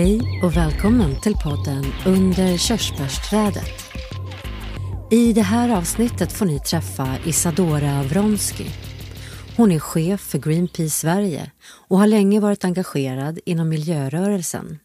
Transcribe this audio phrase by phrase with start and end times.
[0.00, 3.74] Hej och välkommen till podden Under körsbärsträdet.
[5.10, 8.64] I det här avsnittet får ni träffa Isadora Vronsky.
[9.56, 14.78] Hon är chef för Greenpeace Sverige och har länge varit engagerad inom miljörörelsen.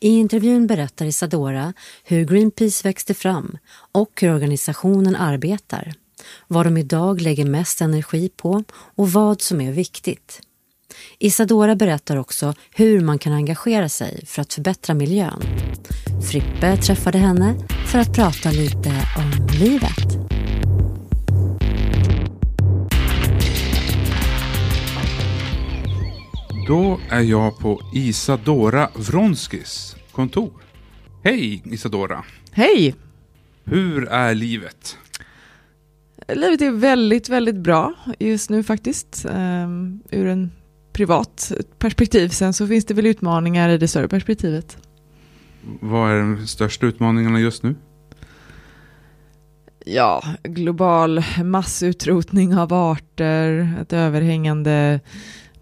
[0.00, 1.72] I intervjun berättar Isadora
[2.04, 3.58] hur Greenpeace växte fram
[3.92, 5.94] och hur organisationen arbetar,
[6.48, 10.40] vad de idag lägger mest energi på och vad som är viktigt.
[11.18, 15.42] Isadora berättar också hur man kan engagera sig för att förbättra miljön.
[16.30, 17.54] Frippe träffade henne
[17.86, 20.30] för att prata lite om livet.
[26.66, 30.52] Då är jag på Isadora Vronskis kontor.
[31.24, 32.24] Hej Isadora!
[32.52, 32.94] Hej!
[33.64, 34.98] Hur är livet?
[36.28, 39.26] Livet är väldigt, väldigt bra just nu faktiskt.
[39.28, 40.50] Um, ur en
[41.00, 42.28] privat perspektiv.
[42.28, 44.78] Sen så finns det väl utmaningar i det större perspektivet.
[45.80, 47.74] Vad är de största utmaningarna just nu?
[49.84, 55.00] Ja, global massutrotning av arter, ett överhängande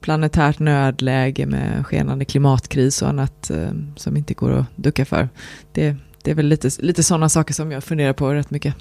[0.00, 5.28] planetärt nödläge med skenande klimatkris och annat eh, som inte går att ducka för.
[5.72, 8.74] Det, det är väl lite, lite sådana saker som jag funderar på rätt mycket.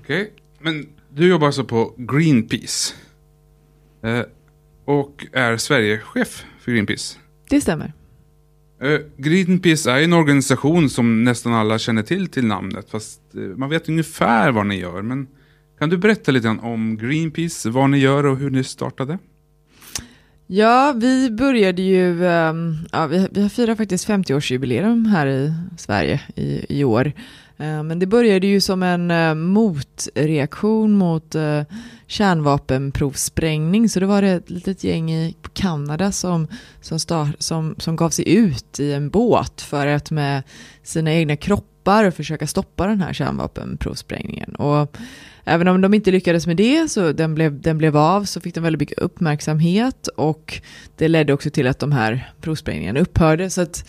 [0.00, 0.32] Okej, okay.
[0.58, 2.94] men du jobbar alltså på Greenpeace.
[4.02, 4.22] Eh,
[4.84, 7.18] och är Sverigechef för Greenpeace.
[7.48, 7.92] Det stämmer.
[8.84, 12.90] Uh, Greenpeace är en organisation som nästan alla känner till till namnet.
[12.90, 15.02] Fast uh, man vet ungefär vad ni gör.
[15.02, 15.26] Men
[15.78, 19.18] kan du berätta lite om Greenpeace, vad ni gör och hur ni startade?
[20.46, 26.78] Ja, vi började ju, um, ja, vi, vi firar faktiskt 50-årsjubileum här i Sverige i,
[26.80, 27.12] i år.
[27.56, 31.62] Eh, men det började ju som en eh, motreaktion mot eh,
[32.06, 33.88] kärnvapenprovsprängning.
[33.88, 36.48] Så det var det ett litet gäng i Kanada som,
[36.80, 40.42] som, start, som, som gav sig ut i en båt för att med
[40.82, 44.54] sina egna kroppar försöka stoppa den här kärnvapenprovsprängningen.
[44.54, 44.96] Och
[45.44, 48.54] även om de inte lyckades med det, så den blev, den blev av, så fick
[48.54, 50.60] de väldigt mycket uppmärksamhet och
[50.96, 53.50] det ledde också till att de här provsprängningarna upphörde.
[53.50, 53.84] Så att,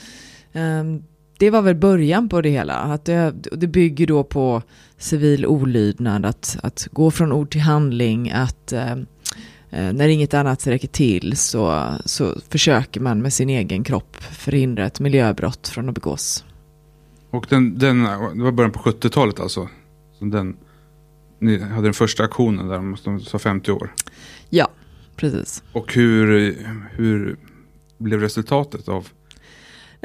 [0.53, 1.03] um,
[1.37, 2.73] det var väl början på det hela.
[2.73, 4.61] Att det, det bygger då på
[4.97, 8.91] civil olydnad, att, att gå från ord till handling, att eh,
[9.69, 14.85] eh, när inget annat räcker till så, så försöker man med sin egen kropp förhindra
[14.85, 16.45] ett miljöbrott från att begås.
[17.29, 18.03] Och den, den,
[18.37, 19.69] det var början på 70-talet alltså?
[20.19, 20.57] Så den,
[21.39, 23.93] ni hade den första aktionen där, de sa 50 år?
[24.49, 24.67] Ja,
[25.15, 25.63] precis.
[25.73, 26.57] Och hur,
[26.91, 27.37] hur
[27.97, 29.07] blev resultatet av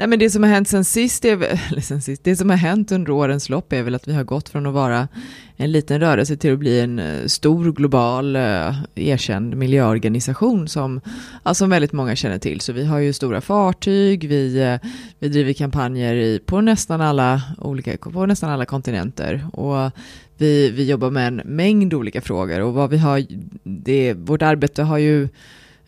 [0.01, 1.31] Nej, men det som har hänt sen sist, är,
[1.71, 4.23] eller sen sist, det som har hänt under årens lopp är väl att vi har
[4.23, 5.07] gått från att vara
[5.55, 11.01] en liten rörelse till att bli en eh, stor global eh, erkänd miljöorganisation som,
[11.43, 12.61] ja, som väldigt många känner till.
[12.61, 17.41] Så vi har ju stora fartyg, vi, eh, vi driver kampanjer i, på, nästan alla
[17.57, 19.91] olika, på nästan alla kontinenter och
[20.37, 23.25] vi, vi jobbar med en mängd olika frågor och vad vi har,
[23.63, 25.29] det, vårt arbete har ju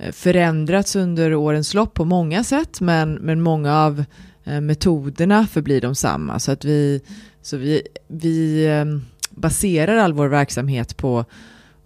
[0.04, 4.04] Eh, förändrats under årens lopp på många sätt, men, men många av
[4.44, 6.40] eh, metoderna förblir de samma.
[6.40, 7.02] Så att vi,
[7.42, 8.86] så vi, vi eh,
[9.30, 11.26] baserar all vår verksamhet på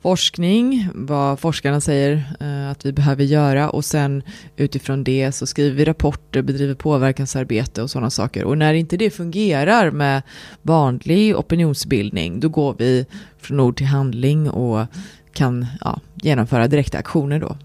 [0.02, 2.24] forskning, vad forskarna säger
[2.72, 4.24] att vi behöver göra och sen
[4.58, 8.44] utifrån det så skriver vi rapporter, bedriver påverkansarbete och sådana saker.
[8.44, 10.22] Och när inte det fungerar med
[10.62, 13.06] vanlig opinionsbildning, då går vi
[13.38, 14.86] från ord till handling och
[15.34, 17.58] kan ja, genomföra direkta aktioner då.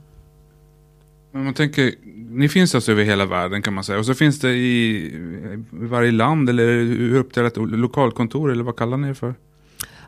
[1.33, 1.95] Men man tänker,
[2.31, 3.99] ni finns alltså över hela världen kan man säga.
[3.99, 5.07] Och så finns det i,
[5.73, 9.35] i varje land eller hur uppdelat lokalkontor eller vad kallar ni det för?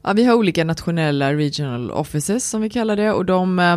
[0.02, 3.76] Ja, vi har olika nationella regional offices som vi kallar det och de eh,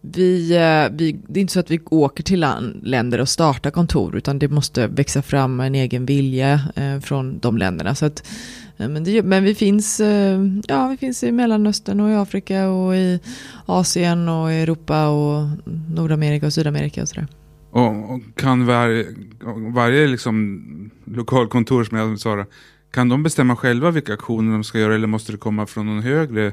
[0.00, 2.46] vi, eh, vi, det är inte så att vi åker till
[2.82, 7.58] länder och startar kontor utan det måste växa fram en egen vilja eh, från de
[7.58, 7.94] länderna.
[7.94, 8.28] Så att,
[8.78, 12.68] eh, men, det, men vi, finns, eh, ja, vi finns i Mellanöstern och i Afrika
[12.68, 13.20] och i
[13.66, 15.48] Asien och i Europa och
[15.94, 17.26] Nordamerika och Sydamerika och sådär.
[17.70, 19.06] Och, och kan varje,
[19.74, 22.44] varje liksom lokalkontor som jag sa
[22.90, 26.02] kan de bestämma själva vilka aktioner de ska göra eller måste det komma från någon
[26.02, 26.52] högre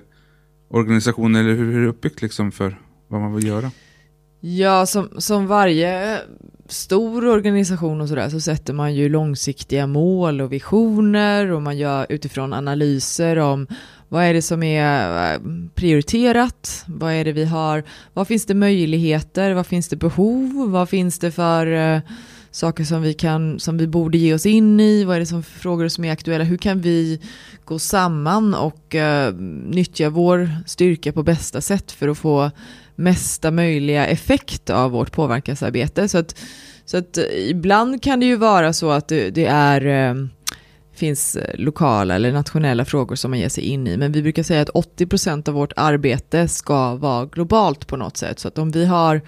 [0.69, 3.71] organisation eller hur är det uppbyggt liksom för vad man vill göra?
[4.39, 6.21] Ja, som, som varje
[6.69, 12.05] stor organisation och sådär så sätter man ju långsiktiga mål och visioner och man gör
[12.09, 13.67] utifrån analyser om
[14.09, 15.41] vad är det som är eh,
[15.75, 16.83] prioriterat?
[16.87, 17.83] Vad är det vi har?
[18.13, 19.53] Vad finns det möjligheter?
[19.53, 20.71] Vad finns det behov?
[20.71, 21.99] Vad finns det för eh,
[22.51, 25.03] saker som vi, kan, som vi borde ge oss in i?
[25.03, 26.43] Vad är det som frågor som är aktuella?
[26.43, 27.21] Hur kan vi
[27.65, 29.35] gå samman och uh,
[29.65, 32.51] nyttja vår styrka på bästa sätt för att få
[32.95, 36.07] mesta möjliga effekt av vårt påverkansarbete.
[36.07, 36.35] Så att,
[36.85, 40.29] så att ibland kan det ju vara så att det, det är ehm,
[40.93, 43.97] finns lokala eller nationella frågor som man ger sig in i.
[43.97, 48.39] Men vi brukar säga att 80% av vårt arbete ska vara globalt på något sätt.
[48.39, 49.21] Så att om vi har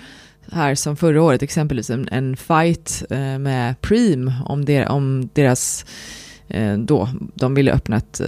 [0.52, 5.86] här som förra året exempelvis en, en fight eh, med Preem om, der, om deras
[6.50, 8.22] Eh, då de ville öppna ett,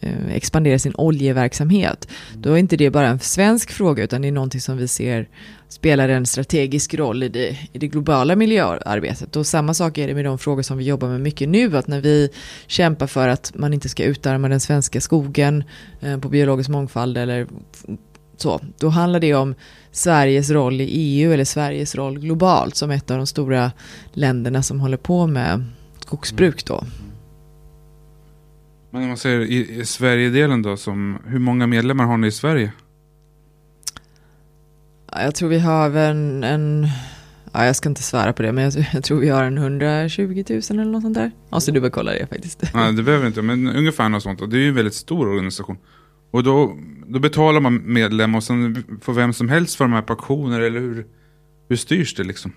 [0.00, 2.08] eh, expandera sin oljeverksamhet.
[2.34, 5.28] Då är inte det bara en svensk fråga utan det är någonting som vi ser
[5.68, 9.36] spelar en strategisk roll i det, i det globala miljöarbetet.
[9.36, 11.86] Och samma sak är det med de frågor som vi jobbar med mycket nu, att
[11.86, 12.28] när vi
[12.66, 15.64] kämpar för att man inte ska utarma den svenska skogen
[16.00, 17.46] eh, på biologisk mångfald eller
[18.36, 19.54] så, då handlar det om
[19.92, 23.72] Sveriges roll i EU eller Sveriges roll globalt som ett av de stora
[24.12, 25.64] länderna som håller på med
[26.00, 26.78] skogsbruk då.
[26.78, 27.11] Mm.
[28.92, 32.32] Men om man säger i, i Sverigedelen då, som, hur många medlemmar har ni i
[32.32, 32.72] Sverige?
[35.12, 36.88] Jag tror vi har en, en
[37.52, 40.44] ja, jag ska inte svära på det, men jag, jag, tror vi har en 120
[40.48, 41.30] 000 eller något sånt där.
[41.50, 42.62] Måste du kolla det faktiskt.
[42.74, 44.40] Nej, det behöver inte, men ungefär något sånt.
[44.40, 45.76] Och det är ju en väldigt stor organisation.
[46.30, 50.12] Och då, då betalar man medlem och sen får vem som helst vara med på
[50.12, 51.06] auktioner eller hur,
[51.68, 52.52] hur styrs det liksom?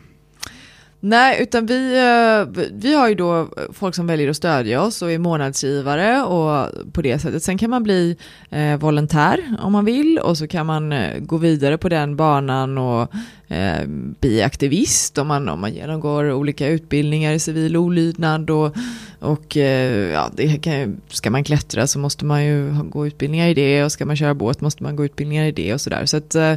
[1.00, 5.12] Nej, utan vi, eh, vi har ju då folk som väljer att stödja oss och
[5.12, 7.44] är månadsgivare och på det sättet.
[7.44, 8.18] Sen kan man bli
[8.50, 12.78] eh, volontär om man vill och så kan man eh, gå vidare på den banan
[12.78, 13.14] och
[13.48, 13.88] eh,
[14.20, 18.76] bli aktivist om man, om man genomgår olika utbildningar i civil olydnad och,
[19.20, 23.54] och eh, ja, det kan, ska man klättra så måste man ju gå utbildningar i
[23.54, 26.06] det och ska man köra båt måste man gå utbildningar i det och sådär.
[26.06, 26.54] Så att eh,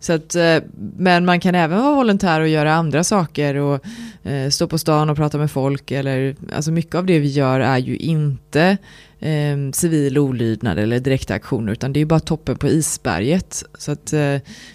[0.00, 0.58] så att, eh,
[0.96, 3.86] men man kan även vara volontär och göra andra saker och
[4.22, 5.90] eh, stå på stan och prata med folk.
[5.90, 8.78] Eller, alltså mycket av det vi gör är ju inte
[9.18, 13.64] eh, civil olydnad eller direkta aktioner utan det är bara toppen på isberget.
[13.78, 14.18] Så att, eh,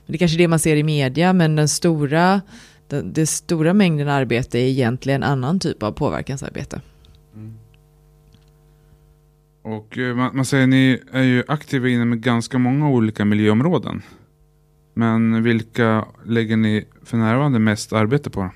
[0.06, 2.42] det är kanske det man ser i media men den stora,
[2.88, 6.82] den, den stora mängden arbete är egentligen annan typ av påverkansarbete.
[7.36, 7.54] Mm.
[9.62, 14.02] Och eh, man, man säger ni är ju aktiva inom ganska många olika miljöområden.
[14.94, 18.50] Men vilka lägger ni för närvarande mest arbete på?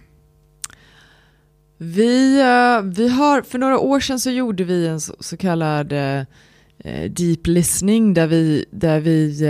[1.77, 5.91] Vi, eh, vi har, för några år sedan så gjorde vi en så, så kallad
[5.91, 6.19] eh,
[6.77, 9.43] eh, deep listening där vi, där vi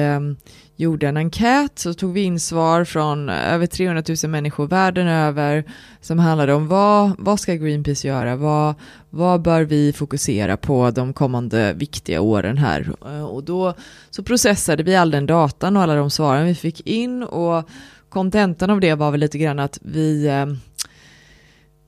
[0.77, 5.07] gjorde en enkät så tog vi in svar från eh, över 300 000 människor världen
[5.07, 5.63] över
[6.01, 8.75] som handlade om vad, vad ska Greenpeace göra, vad,
[9.09, 12.89] vad bör vi fokusera på de kommande viktiga åren här?
[13.05, 13.73] Eh, och då
[14.09, 17.69] så processade vi all den datan och alla de svaren vi fick in och
[18.09, 20.45] kontentan av det var väl lite grann att vi eh,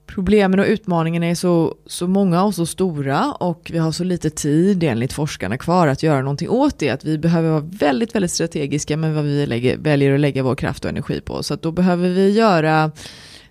[0.10, 4.30] Problemen och utmaningarna är så, så många och så stora och vi har så lite
[4.30, 6.90] tid enligt forskarna kvar att göra någonting åt det.
[6.90, 10.56] Att vi behöver vara väldigt, väldigt strategiska med vad vi lägger, väljer att lägga vår
[10.56, 11.44] kraft och energi på.
[11.44, 12.92] Så att då behöver vi göra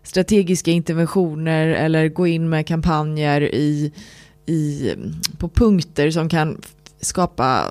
[0.02, 3.92] strategiska interventioner eller gå in med kampanjer i,
[4.46, 4.92] i,
[5.38, 6.60] på punkter som kan
[7.00, 7.64] skapa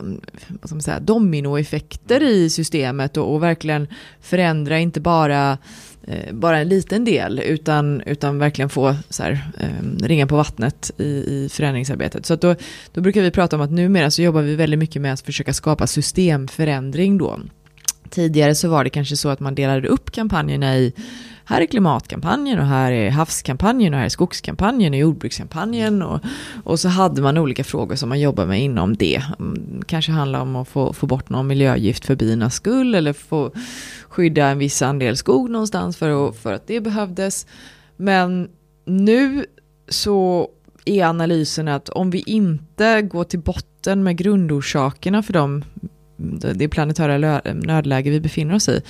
[0.48, 3.88] vad ska man säga, dominoeffekter i systemet och, och verkligen
[4.22, 5.58] förändra inte bara
[6.08, 10.92] Eh, bara en liten del utan, utan verkligen få så här, eh, ringa på vattnet
[10.98, 12.26] i, i förändringsarbetet.
[12.26, 12.56] Så då,
[12.94, 15.54] då brukar vi prata om att numera så jobbar vi väldigt mycket med att försöka
[15.54, 17.40] skapa systemförändring då.
[18.10, 20.94] Tidigare så var det kanske så att man delade upp kampanjerna i
[21.50, 26.20] här är klimatkampanjen och här är havskampanjen och här är skogskampanjen och jordbrukskampanjen och,
[26.64, 29.24] och så hade man olika frågor som man jobbar med inom det.
[29.40, 33.52] Mm, kanske handlar om att få, få bort någon miljögift för binas skull eller få
[34.10, 37.48] skydda en viss andel skog någonstans för, för att det behövdes.
[37.98, 38.50] Men
[38.86, 39.46] nu
[39.88, 40.50] så
[40.86, 45.64] är analysen att om vi inte går till botten med grundorsakerna för de,
[46.56, 48.82] det planetära nödläge vi befinner oss i,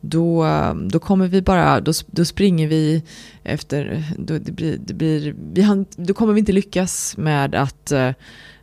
[0.00, 0.46] då,
[0.90, 3.02] då kommer vi bara, då, då springer vi
[3.42, 8.12] efter, då, det blir, det blir, vi, då kommer vi inte lyckas med att, eh,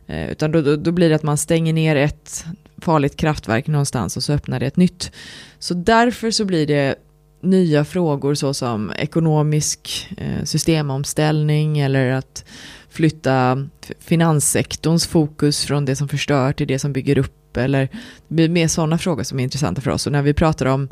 [0.06, 2.44] utan då, då, då blir det att man stänger ner ett
[2.80, 5.12] farligt kraftverk någonstans och så öppnar det ett nytt.
[5.58, 6.94] Så därför så blir det
[7.40, 12.44] nya frågor såsom ekonomisk eh, systemomställning eller att
[12.88, 13.68] flytta
[13.98, 17.88] finanssektorns fokus från det som förstör till det som bygger upp eller
[18.28, 20.06] det blir mer sådana frågor som är intressanta för oss.
[20.06, 20.88] Och när vi pratar om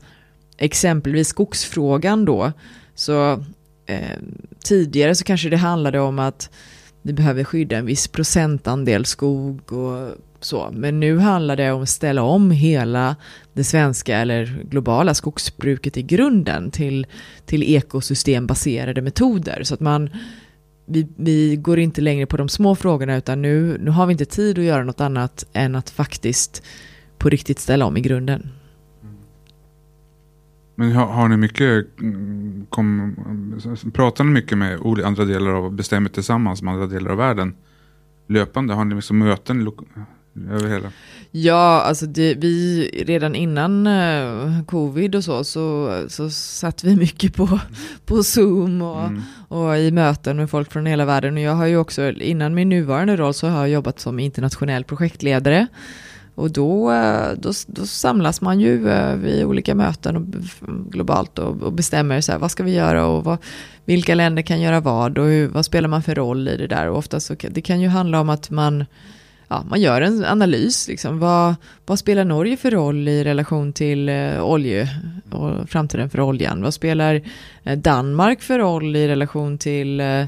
[0.58, 2.52] exempelvis skogsfrågan då,
[2.94, 3.32] så
[3.86, 4.18] eh,
[4.64, 6.50] tidigare så kanske det handlade om att
[7.02, 10.70] vi behöver skydda en viss procentandel skog och så.
[10.72, 13.16] Men nu handlar det om att ställa om hela
[13.52, 17.06] det svenska eller globala skogsbruket i grunden till,
[17.46, 19.62] till ekosystembaserade metoder.
[19.62, 20.10] Så att man,
[20.86, 24.24] vi, vi går inte längre på de små frågorna utan nu, nu har vi inte
[24.24, 26.62] tid att göra något annat än att faktiskt
[27.18, 28.50] på riktigt ställa om i grunden.
[30.78, 33.16] Men har, har ni mycket, mm, kom,
[33.92, 37.54] pratar ni mycket med andra delar av, bestämmer tillsammans med andra delar av världen
[38.28, 38.74] löpande?
[38.74, 39.72] Har ni liksom möten
[40.50, 40.92] över hela?
[41.30, 47.34] Ja, alltså det, vi redan innan uh, covid och så, så, så satt vi mycket
[47.34, 47.60] på,
[48.06, 49.22] på Zoom och, mm.
[49.48, 51.34] och i möten med folk från hela världen.
[51.34, 54.84] Och jag har ju också, innan min nuvarande roll så har jag jobbat som internationell
[54.84, 55.66] projektledare.
[56.36, 60.22] Och då, eh, då, då samlas man ju eh, vid olika möten och,
[60.90, 63.38] globalt och, och bestämmer så här, vad ska vi göra och vad,
[63.84, 66.88] vilka länder kan göra vad och hur, vad spelar man för roll i det där.
[66.88, 68.84] Och ofta så det kan ju handla om att man
[69.48, 70.88] ja, man gör en analys.
[70.88, 71.18] Liksom.
[71.18, 71.54] Vad,
[71.86, 74.88] vad spelar Norge för roll i relation till eh, olje
[75.30, 76.62] och framtiden för oljan?
[76.62, 77.22] Vad spelar
[77.64, 80.24] eh, Danmark för roll i relation till eh,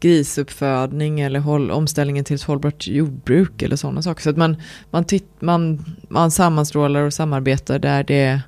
[0.00, 4.22] grisuppfödning eller håll, omställningen till ett hållbart jordbruk eller sådana saker.
[4.22, 4.56] Så att man,
[4.90, 8.40] man, titt, man, man sammanstrålar och samarbetar där det,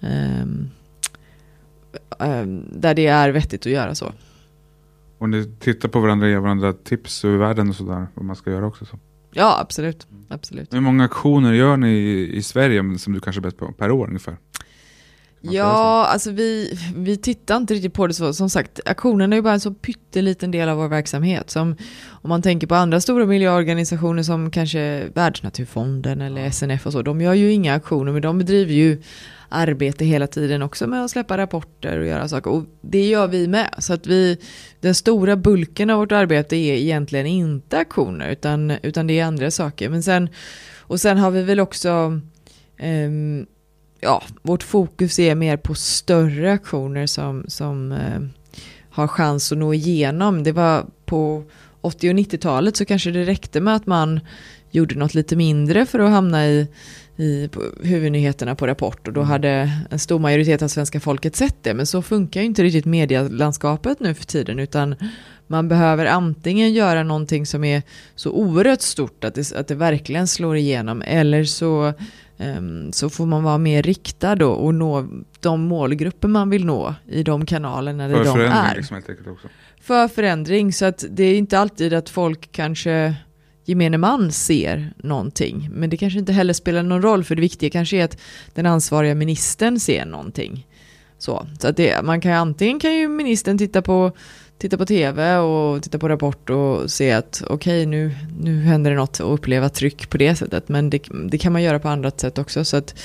[0.00, 0.70] um,
[2.18, 4.12] um, där det är vettigt att göra så.
[5.18, 8.36] Och ni tittar på varandra och ger varandra tips över världen och sådär, vad man
[8.36, 8.84] ska göra också?
[8.84, 8.98] Så.
[9.32, 10.06] Ja, absolut.
[10.28, 10.74] absolut.
[10.74, 13.90] Hur många aktioner gör ni i, i Sverige som du kanske är bäst på per
[13.90, 14.36] år ungefär?
[15.42, 18.32] Ja, alltså vi, vi tittar inte riktigt på det så.
[18.32, 21.50] Som sagt, aktionerna är ju bara en så pytteliten del av vår verksamhet.
[21.50, 21.76] Som,
[22.08, 27.02] om man tänker på andra stora miljöorganisationer som kanske Världsnaturfonden eller SNF och så.
[27.02, 29.02] De gör ju inga aktioner, men de bedriver ju
[29.48, 32.50] arbete hela tiden också med att släppa rapporter och göra saker.
[32.50, 33.74] Och det gör vi med.
[33.78, 34.38] Så att vi,
[34.80, 39.50] den stora bulken av vårt arbete är egentligen inte aktioner, utan, utan det är andra
[39.50, 39.88] saker.
[39.88, 40.28] Men sen,
[40.78, 42.20] och sen har vi väl också
[42.82, 43.46] um,
[44.02, 48.20] ja, vårt fokus är mer på större aktioner som, som eh,
[48.90, 50.42] har chans att nå igenom.
[50.42, 51.44] Det var på
[51.80, 54.20] 80 och 90-talet så kanske det räckte med att man
[54.70, 56.68] gjorde något lite mindre för att hamna i,
[57.16, 57.48] i
[57.82, 59.30] huvudnyheterna på Rapport och då mm.
[59.30, 61.74] hade en stor majoritet av svenska folket sett det.
[61.74, 64.94] Men så funkar ju inte riktigt medielandskapet nu för tiden utan
[65.46, 67.82] man behöver antingen göra någonting som är
[68.14, 71.92] så oerhört stort att det, att det verkligen slår igenom eller så
[72.92, 75.08] så får man vara mer riktad då och nå
[75.40, 78.74] de målgrupper man vill nå i de kanalerna där de är.
[78.76, 79.02] Liksom
[79.80, 83.14] För förändring, så att det är inte alltid att folk kanske
[83.64, 85.68] gemene man ser någonting.
[85.72, 88.18] Men det kanske inte heller spelar någon roll, för det viktiga kanske är att
[88.54, 90.66] den ansvariga ministern ser någonting.
[91.18, 94.12] Så, så att det, man kan antingen kan ju ministern titta på
[94.62, 98.90] titta på tv och titta på Rapport och se att okej okay, nu, nu händer
[98.90, 100.68] det något och uppleva tryck på det sättet.
[100.68, 102.64] Men det, det kan man göra på andra sätt också.
[102.64, 102.98] Så att,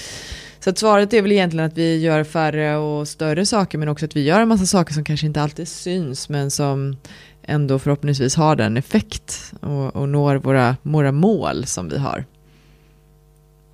[0.59, 4.05] så att svaret är väl egentligen att vi gör färre och större saker men också
[4.05, 6.97] att vi gör en massa saker som kanske inte alltid syns men som
[7.43, 12.25] ändå förhoppningsvis har den effekt och, och når våra, våra mål som vi har.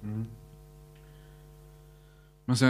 [0.04, 0.26] Mm.
[2.46, 2.66] Men, så,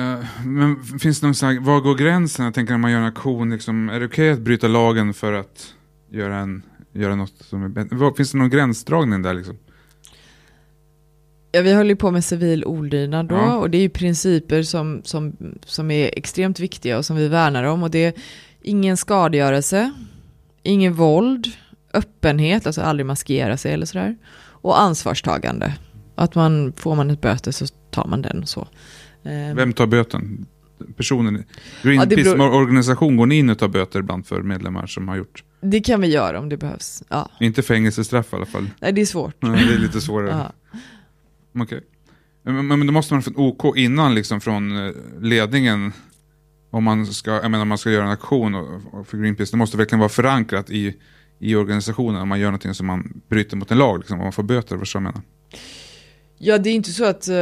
[0.46, 2.46] men finns det någon sån här, var går gränsen?
[2.46, 5.14] Jag tänker när man gör en aktion, liksom, är det okej okay att bryta lagen
[5.14, 5.74] för att
[6.12, 8.14] göra, en, göra något som är bättre?
[8.18, 9.58] Finns det någon gränsdragning där liksom?
[11.52, 13.58] Ja, vi håller på med civil olydnad då ja.
[13.58, 17.64] och det är ju principer som, som, som är extremt viktiga och som vi värnar
[17.64, 18.14] om och det är
[18.62, 19.94] ingen skadegörelse,
[20.64, 21.48] ingen våld,
[21.94, 25.74] öppenhet, alltså aldrig maskera sig eller sådär och ansvarstagande.
[26.16, 28.68] Att man, får man ett böter så tar man den och så.
[29.24, 29.56] Ehm.
[29.56, 30.46] Vem tar böten?
[30.98, 31.44] Personen?
[31.82, 32.54] Greenpeace ja, beror...
[32.54, 35.44] organisation, går ni in och tar böter ibland för medlemmar som har gjort?
[35.62, 37.04] Det kan vi göra om det behövs.
[37.10, 37.30] Ja.
[37.40, 38.70] Inte fängelsestraff i alla fall?
[38.80, 39.36] Nej, det är svårt.
[39.40, 40.52] Nej, det är lite svårare.
[41.56, 41.64] Okej.
[41.64, 41.82] Okay.
[42.44, 45.92] Men, men då måste man få OK innan liksom från eh, ledningen
[46.74, 49.78] om man ska, jag menar, om man ska göra en aktion för Greenpeace, det måste
[49.78, 50.96] verkligen vara förankrat i,
[51.40, 54.34] i organisationen om man gör någonting som man bryter mot en lag, liksom, om man
[54.34, 55.22] får böter, vad jag menar.
[56.46, 57.30] Ja, det är inte så att...
[57.30, 57.36] Uh,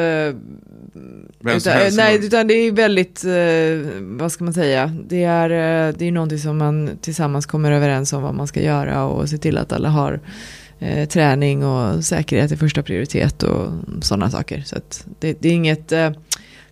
[1.39, 5.95] utan, helst, nej, utan det är väldigt, uh, vad ska man säga, det är, uh,
[5.97, 9.37] det är någonting som man tillsammans kommer överens om vad man ska göra och se
[9.37, 10.19] till att alla har
[10.81, 14.63] uh, träning och säkerhet i första prioritet och sådana saker.
[14.65, 14.75] Så
[15.19, 16.15] det, det är inget, det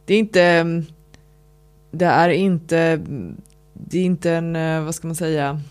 [0.08, 0.64] är inte,
[1.92, 3.00] det är inte,
[3.74, 5.62] det är inte en, vad ska man säga,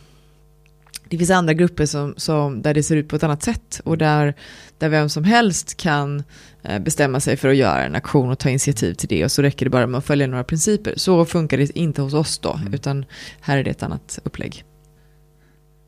[1.09, 3.99] det finns andra grupper som, som, där det ser ut på ett annat sätt och
[3.99, 4.35] där,
[4.79, 6.23] där vem som helst kan
[6.63, 9.43] eh, bestämma sig för att göra en aktion och ta initiativ till det och så
[9.43, 10.95] räcker det bara med att följa några principer.
[10.97, 12.75] Så funkar det inte hos oss då, mm.
[12.75, 13.05] utan
[13.41, 14.65] här är det ett annat upplägg.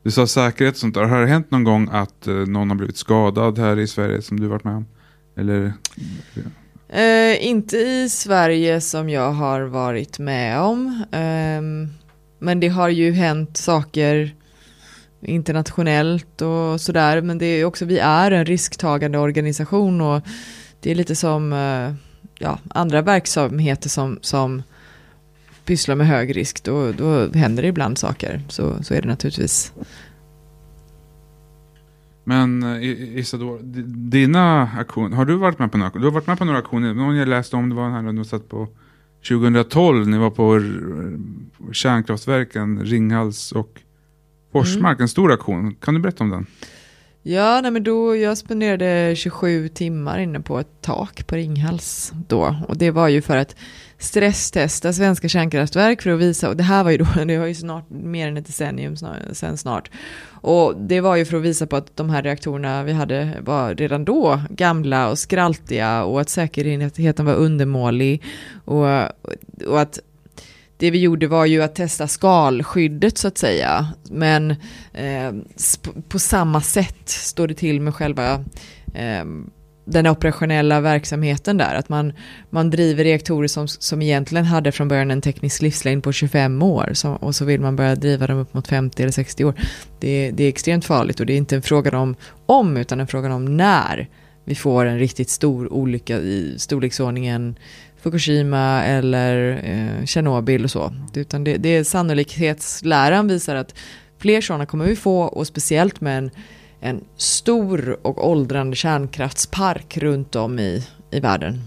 [0.03, 1.03] Du sa säkerhet och sånt där.
[1.03, 4.39] Har det hänt någon gång att eh, någon har blivit skadad här i Sverige som
[4.39, 4.85] du varit med om?
[5.37, 5.73] Eller?
[6.89, 11.03] Eh, inte i Sverige som jag har varit med om.
[11.11, 11.91] Eh,
[12.39, 14.35] men det har ju hänt saker
[15.21, 17.21] internationellt och sådär.
[17.21, 20.21] Men det är också, vi är en risktagande organisation och
[20.79, 21.93] det är lite som eh,
[22.39, 24.63] ja, andra verksamheter som, som
[25.65, 28.41] pysslar med hög risk, då, då händer det ibland saker.
[28.49, 29.73] Så, så är det naturligtvis.
[32.23, 33.59] Men eh, Isador, Isadora,
[34.11, 36.93] dina aktioner, har du varit med på några Du har varit med på några aktioner,
[36.93, 38.67] någon jag läste om det var den här du satt på
[39.29, 40.61] 2012, ni var på
[41.73, 43.81] kärnkraftverken Ringhals och
[44.51, 45.01] Forsmark, mm.
[45.01, 45.75] en stor aktion.
[45.75, 46.45] Kan du berätta om den?
[47.23, 52.55] Ja, nej men då, jag spenderade 27 timmar inne på ett tak på Ringhals då.
[52.67, 53.55] Och det var ju för att
[53.97, 57.55] stresstesta svenska kärnkraftverk för att visa, och det här var ju då, det var ju
[57.55, 58.95] snart mer än ett decennium
[59.31, 59.91] sen snart.
[60.27, 63.75] Och det var ju för att visa på att de här reaktorerna vi hade var
[63.75, 68.23] redan då gamla och skraltiga och att säkerheten var undermålig.
[68.65, 68.85] Och,
[69.67, 69.99] och att
[70.81, 73.87] det vi gjorde var ju att testa skalskyddet så att säga.
[74.09, 74.51] Men
[74.93, 75.31] eh,
[76.09, 78.33] på samma sätt står det till med själva
[78.93, 79.25] eh,
[79.85, 81.75] den operationella verksamheten där.
[81.75, 82.13] Att man,
[82.49, 86.89] man driver reaktorer som, som egentligen hade från början en teknisk livslängd på 25 år.
[86.93, 89.53] Så, och så vill man börja driva dem upp mot 50 eller 60 år.
[89.99, 93.07] Det, det är extremt farligt och det är inte en fråga om om utan en
[93.07, 94.09] fråga om när
[94.45, 97.55] vi får en riktigt stor olycka i storleksordningen
[98.03, 100.93] Fukushima eller eh, Tjernobyl och så.
[101.15, 103.75] Utan det, det är sannolikhetsläran visar att
[104.17, 106.31] fler sådana kommer vi få och speciellt med en,
[106.79, 111.61] en stor och åldrande kärnkraftspark runt om i, i världen.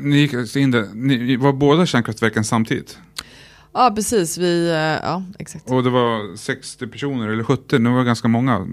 [0.00, 2.98] Ni gick in där, ni var båda kärnkraftverken samtidigt?
[3.72, 4.38] Ja, precis.
[4.38, 5.70] Vi, eh, ja, exakt.
[5.70, 8.66] Och det var 60 personer eller 70, det var ganska många.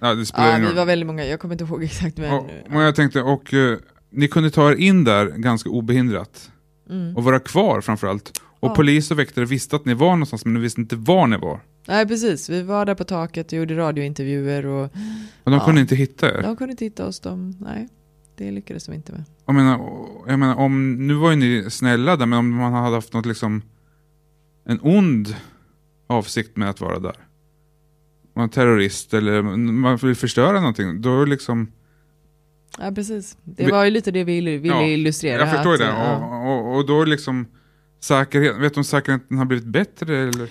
[0.00, 2.16] Ja, det ja vi var väldigt många, jag kommer inte ihåg exakt.
[2.18, 3.78] Men, och, och jag tänkte, och eh,
[4.14, 6.50] ni kunde ta er in där ganska obehindrat.
[6.90, 7.16] Mm.
[7.16, 8.40] Och vara kvar framförallt.
[8.60, 8.74] Och ja.
[8.74, 11.60] polis och väktare visste att ni var någonstans men de visste inte var ni var.
[11.88, 14.84] Nej precis, vi var där på taket och gjorde radiointervjuer och...
[15.44, 16.42] Och de ja, kunde inte hitta er?
[16.42, 17.88] De kunde inte hitta oss, de, nej.
[18.36, 19.24] Det lyckades de inte med.
[19.46, 19.80] Jag menar,
[20.26, 23.26] jag menar, om, nu var ju ni snälla där, men om man hade haft något
[23.26, 23.62] liksom,
[24.64, 25.36] en ond
[26.06, 27.16] avsikt med att vara där.
[28.34, 31.72] Man är terrorist eller man vill förstöra någonting, då liksom
[32.78, 33.36] Ja, precis.
[33.44, 35.40] Det var ju lite det vi ville ja, illustrera.
[35.40, 35.84] Jag förstår att, det.
[35.84, 36.16] Ja.
[36.16, 37.46] Och, och, och, då liksom
[38.00, 40.48] säkerhet, vet du om säkerheten har blivit bättre eller?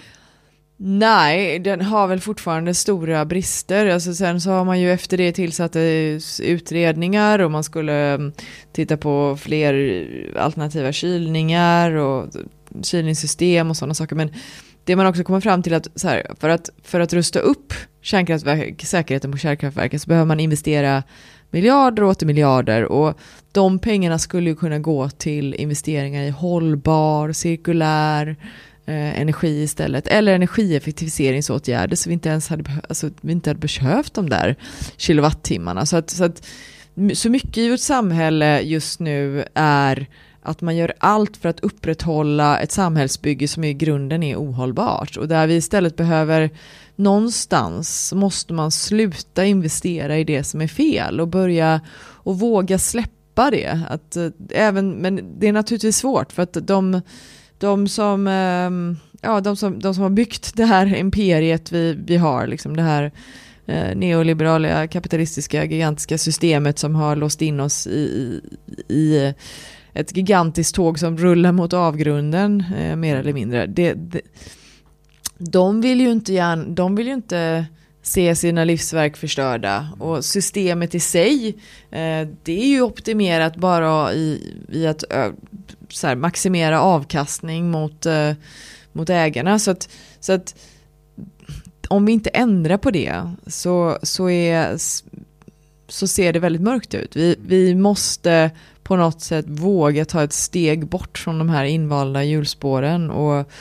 [0.77, 3.85] Nej, den har väl fortfarande stora brister.
[3.85, 5.75] Alltså sen så har man ju efter det tillsatt
[6.39, 8.33] utredningar och man skulle mm,
[8.71, 12.29] titta på fler alternativa kylningar och
[12.83, 14.15] kylningssystem och sådana saker.
[14.15, 14.33] Men
[14.83, 17.73] det man också kommer fram till att, så här, för att för att rusta upp
[18.01, 21.03] kärnkraftverk, säkerheten på kärnkraftverken så behöver man investera
[21.53, 22.83] miljarder och åter miljarder.
[22.83, 23.17] Och
[23.51, 28.35] de pengarna skulle ju kunna gå till investeringar i hållbar, cirkulär
[28.85, 30.07] eh, energi istället.
[30.07, 34.55] Eller energieffektiviseringsåtgärder så vi inte ens hade, alltså, vi inte hade behövt de där
[34.97, 35.85] kilowattimmarna.
[35.85, 36.47] Så, att, så, att,
[37.13, 40.07] så mycket i vårt samhälle just nu är
[40.43, 45.17] att man gör allt för att upprätthålla ett samhällsbygge som i grunden är ohållbart.
[45.17, 46.49] Och där vi istället behöver
[46.95, 53.51] någonstans måste man sluta investera i det som är fel och börja och våga släppa
[53.51, 53.79] det.
[53.89, 57.01] Att, äh, även, men det är naturligtvis svårt för att de,
[57.57, 62.17] de, som, äh, ja, de, som, de som har byggt det här imperiet vi, vi
[62.17, 63.11] har, liksom det här
[63.65, 68.41] eh, neoliberala kapitalistiska gigantiska systemet som har låst in oss i,
[68.87, 69.33] i, i
[69.93, 73.67] ett gigantiskt tåg som rullar mot avgrunden eh, mer eller mindre.
[73.67, 74.21] Det, det,
[75.37, 77.65] de vill ju inte, gärna, de vill ju inte
[78.01, 81.47] se sina livsverk förstörda och systemet i sig
[81.91, 85.03] eh, det är ju optimerat bara i, i att
[85.89, 88.31] så här, maximera avkastning mot, eh,
[88.91, 90.55] mot ägarna så att, så att
[91.87, 94.77] om vi inte ändrar på det så, så, är,
[95.87, 97.15] så ser det väldigt mörkt ut.
[97.15, 98.51] Vi, vi måste
[98.83, 103.51] på något sätt våga ta ett steg bort från de här invalda hjulspåren och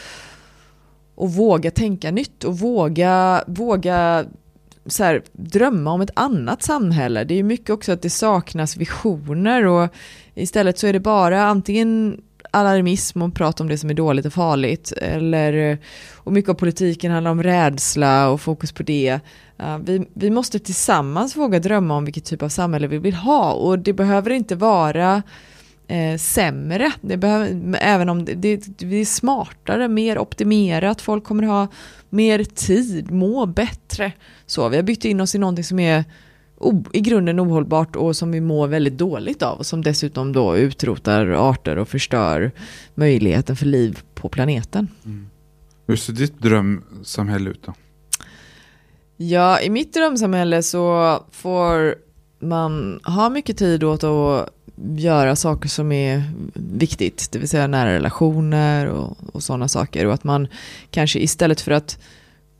[1.15, 4.25] och våga tänka nytt och våga, våga
[4.87, 7.25] så här, drömma om ett annat samhälle.
[7.25, 9.89] Det är mycket också att det saknas visioner och
[10.35, 12.21] istället så är det bara antingen
[12.51, 14.93] alarmism och prat om det som är dåligt och farligt.
[14.93, 15.79] Eller,
[16.15, 19.21] och mycket av politiken handlar om rädsla och fokus på det.
[19.59, 23.53] Eh, vi, vi måste tillsammans våga drömma om vilket typ av samhälle vi vill ha
[23.53, 25.23] och det behöver inte vara
[25.93, 26.93] eh, sämre.
[27.01, 31.69] Det behöver, även om det, det, det är smartare, mer optimerat, folk kommer ha
[32.11, 34.13] mer tid, må bättre.
[34.47, 36.05] Så vi har bytt in oss i någonting som är
[36.59, 40.57] o, i grunden ohållbart och som vi mår väldigt dåligt av och som dessutom då
[40.57, 42.53] utrotar arter och förstör
[42.95, 44.89] möjligheten för liv på planeten.
[45.05, 45.27] Mm.
[45.87, 47.75] Hur ser ditt drömsamhälle ut då?
[49.17, 51.95] Ja, i mitt drömsamhälle så får
[52.41, 54.49] man ha mycket tid åt att
[54.97, 56.23] göra saker som är
[56.55, 60.07] viktigt, det vill säga nära relationer och, och sådana saker.
[60.07, 60.49] Och att man
[60.91, 61.99] kanske istället för att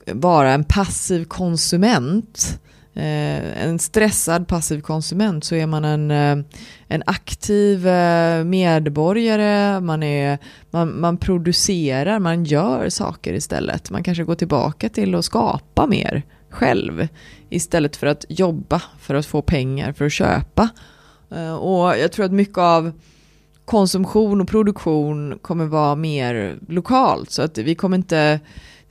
[0.07, 2.59] vara en passiv konsument,
[2.95, 6.45] eh, en stressad passiv konsument, så är man en, eh,
[6.89, 10.39] en aktiv eh, medborgare, man, är,
[10.71, 13.91] man, man producerar, man gör saker istället.
[13.91, 17.09] Man kanske går tillbaka till att skapa mer själv
[17.51, 20.69] istället för att jobba för att få pengar för att köpa.
[21.35, 22.93] Eh, och jag tror att mycket av
[23.65, 28.41] konsumtion och produktion kommer vara mer lokalt så att vi kommer inte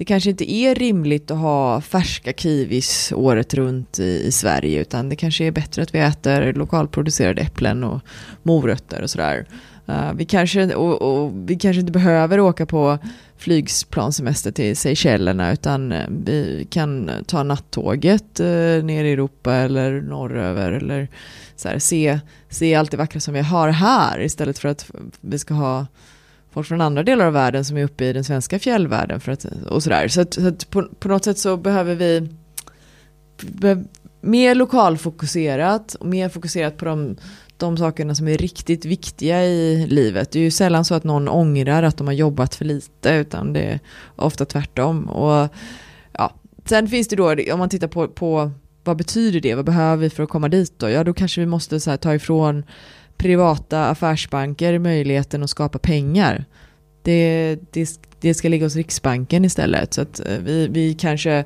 [0.02, 5.10] det kanske inte är rimligt att ha färska kiwis året runt i, i, Sverige utan
[5.10, 8.02] det kanske är bättre att vi äter lokalproducerade äpplen och
[8.44, 9.46] morötter och sådär.
[9.90, 12.98] Uh, vi, kanske, och, och, vi kanske inte behöver åka på
[13.38, 20.72] flygplanssemester till Seychellerna utan eh, vi kan ta nattåget uh, ner i Europa eller norröver
[20.72, 21.08] eller
[21.56, 25.40] så här, se, se allt det vackra som vi har här istället för att vi
[25.40, 25.88] ska ha
[26.52, 29.46] folk från andra delar av världen som är uppe i den svenska fjällvärlden för att,
[29.46, 30.08] och sådär.
[30.08, 32.30] Så, att, så att på, på, något sätt så behöver vi
[33.42, 33.84] be,
[34.22, 37.18] mer lokalfokuserat och mer fokuserat på de,
[37.58, 40.32] de sakerna som är riktigt viktiga i livet.
[40.32, 43.54] Det är ju sällan så att någon ångrar att de har jobbat för lite utan
[43.54, 43.80] det är
[44.16, 45.10] ofta tvärtom.
[45.10, 45.50] Och,
[46.12, 46.34] ja.
[46.66, 48.52] Sen finns det då, om man tittar på, på
[48.84, 50.90] vad betyder det, vad behöver vi för att komma dit då?
[50.90, 52.64] Ja, då kanske vi måste så här, ta ifrån
[53.18, 56.46] privata affärsbanker möjligheten att skapa pengar.
[57.04, 57.90] Det, det,
[58.20, 59.94] det ska ligga hos Riksbanken istället.
[59.94, 61.46] Så att eh, vi, vi kanske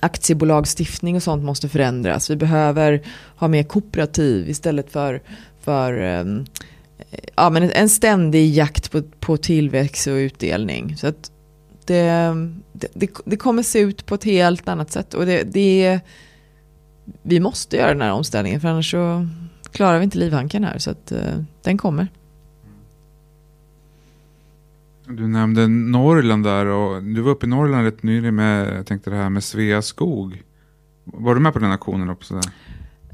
[0.00, 2.30] aktiebolagstiftning och sånt måste förändras.
[2.30, 3.02] Vi behöver
[3.36, 5.22] ha mer kooperativ istället för,
[5.60, 6.44] för um,
[7.36, 10.96] ja, men en ständig jakt på, på tillväxt och utdelning.
[10.96, 11.31] Så att
[12.72, 15.14] det, det, det, kommer se ut på ett helt annat sätt.
[15.14, 16.00] Och det, det,
[17.22, 19.28] vi måste göra den här omställningen för annars så
[19.72, 20.78] klarar vi inte livhanken här.
[20.78, 22.08] Så att eh, den kommer.
[25.06, 29.10] Du nämnde Norrland där och du var uppe i Norrland rätt nyligen med, jag tänkte
[29.10, 30.42] det här med Sveaskog.
[31.04, 32.34] Var du med på den aktionen också?
[32.34, 32.52] Där?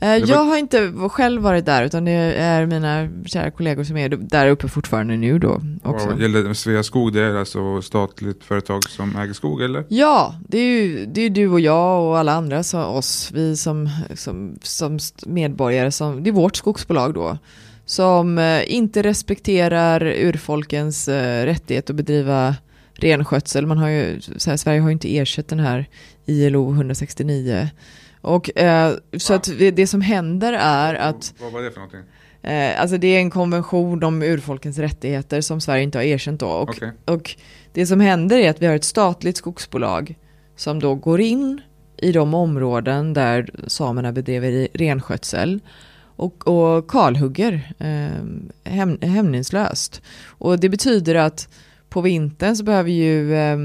[0.01, 4.09] Eh, jag har inte själv varit där utan det är mina kära kollegor som är
[4.09, 5.61] där uppe fortfarande nu då.
[5.83, 6.07] Också.
[6.07, 9.85] Vad gäller Sveaskog, det är alltså statligt företag som äger skog eller?
[9.89, 13.57] Ja, det är ju det är du och jag och alla andra, så oss, vi
[13.57, 17.39] som, som, som medborgare, som, det är vårt skogsbolag då.
[17.87, 22.55] Som eh, inte respekterar urfolkens eh, rättighet att bedriva
[22.95, 23.67] renskötsel.
[23.67, 25.87] Man har ju, här, Sverige har ju inte ersatt den här
[26.27, 27.69] ILO 169
[28.29, 31.35] och eh, så att det, som händer är att...
[31.41, 32.01] Vad var det för någonting?
[32.43, 36.49] Eh, alltså det är en konvention om urfolkens rättigheter som Sverige inte har erkänt då.
[36.49, 36.91] Och, okay.
[37.05, 37.37] och
[37.73, 40.15] det som händer är att vi har ett statligt skogsbolag
[40.57, 41.61] som då går in
[41.97, 45.61] i de områden där samerna bedriver renskötsel
[46.17, 50.03] och, och kalhugger eh, häm, hämningslöst.
[50.27, 51.49] Och det betyder att
[51.89, 53.59] på vintern så behöver ju eh,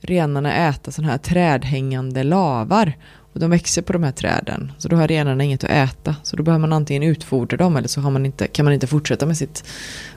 [0.00, 2.92] renarna äta sådana här trädhängande lavar.
[3.36, 4.72] Och de växer på de här träden.
[4.78, 6.16] Så då har renarna inget att äta.
[6.22, 8.86] Så då behöver man antingen utfodra dem eller så har man inte, kan man inte
[8.86, 9.64] fortsätta med, sitt,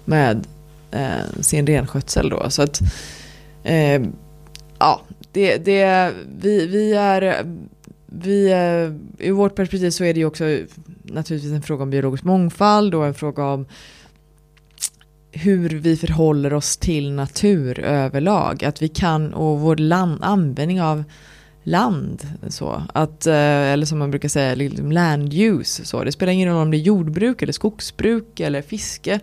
[0.06, 0.48] med
[0.92, 2.50] eh, sin renskötsel då.
[2.50, 2.82] Så att,
[3.64, 4.02] eh,
[4.80, 5.02] ja,
[5.32, 7.46] det, det, vi, vi är,
[8.06, 10.46] vi, eh, i vårt perspektiv så är det ju också
[11.04, 13.66] naturligtvis en fråga om biologisk mångfald och en fråga om
[15.32, 18.64] hur vi förhåller oss till natur överlag.
[18.64, 21.04] Att vi kan, och vår land, användning av
[21.64, 22.28] land.
[22.48, 22.84] Så.
[22.94, 25.86] Att, eh, eller som man brukar säga, liksom land use.
[25.86, 26.04] Så.
[26.04, 29.20] Det spelar ingen roll om det är jordbruk eller skogsbruk eller fiske.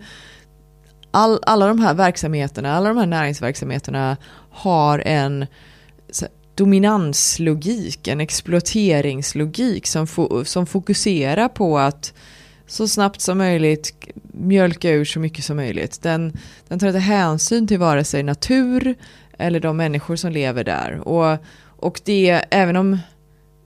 [1.11, 4.17] All, alla de här verksamheterna, alla de här näringsverksamheterna
[4.49, 5.45] har en
[6.57, 12.13] dominanslogik, en exploateringslogik som, fo, som fokuserar på att
[12.67, 16.01] så snabbt som möjligt mjölka ur så mycket som möjligt.
[16.01, 18.95] Den, den tar inte hänsyn till vare sig natur
[19.37, 21.07] eller de människor som lever där.
[21.07, 21.37] Och,
[21.87, 22.97] och det, även om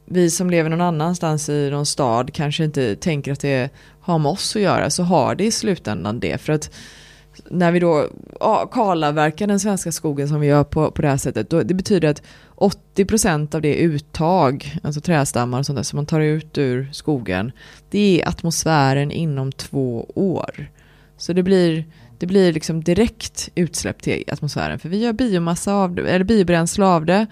[0.05, 3.69] vi som lever någon annanstans i någon stad kanske inte tänker att det
[4.01, 6.41] har med oss att göra, så har det i slutändan det.
[6.41, 6.71] För att
[7.49, 8.07] när vi då
[8.71, 12.10] kalavverkar den svenska skogen som vi gör på, på det här sättet, då, det betyder
[12.10, 12.21] att
[12.95, 17.51] 80% av det uttag, alltså trädstammar och sånt där som man tar ut ur skogen,
[17.89, 20.71] det är atmosfären inom två år.
[21.17, 21.86] Så det blir,
[22.17, 26.86] det blir liksom direkt utsläpp till atmosfären, för vi gör biomassa av det, eller biobränsle
[26.86, 27.27] av det,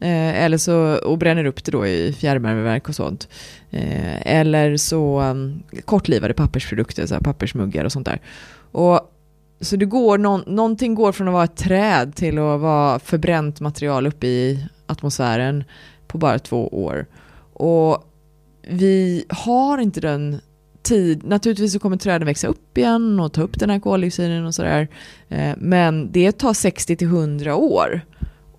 [0.00, 3.28] Eh, eller så, och bränner upp det då i fjärrvärmeverk och sånt.
[3.70, 8.20] Eh, eller så um, kortlivade pappersprodukter, så här pappersmuggar och sånt där.
[8.72, 9.10] Och,
[9.60, 13.60] så det går, någon, någonting går från att vara ett träd till att vara förbränt
[13.60, 15.64] material uppe i atmosfären
[16.06, 17.06] på bara två år.
[17.52, 18.10] Och
[18.68, 20.40] vi har inte den
[20.82, 24.54] tid, naturligtvis så kommer träden växa upp igen och ta upp den här koldioxiden och
[24.54, 24.88] sådär.
[25.28, 28.00] Eh, men det tar 60 till 100 år.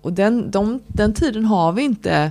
[0.06, 2.30] Och den, de, den tiden har vi inte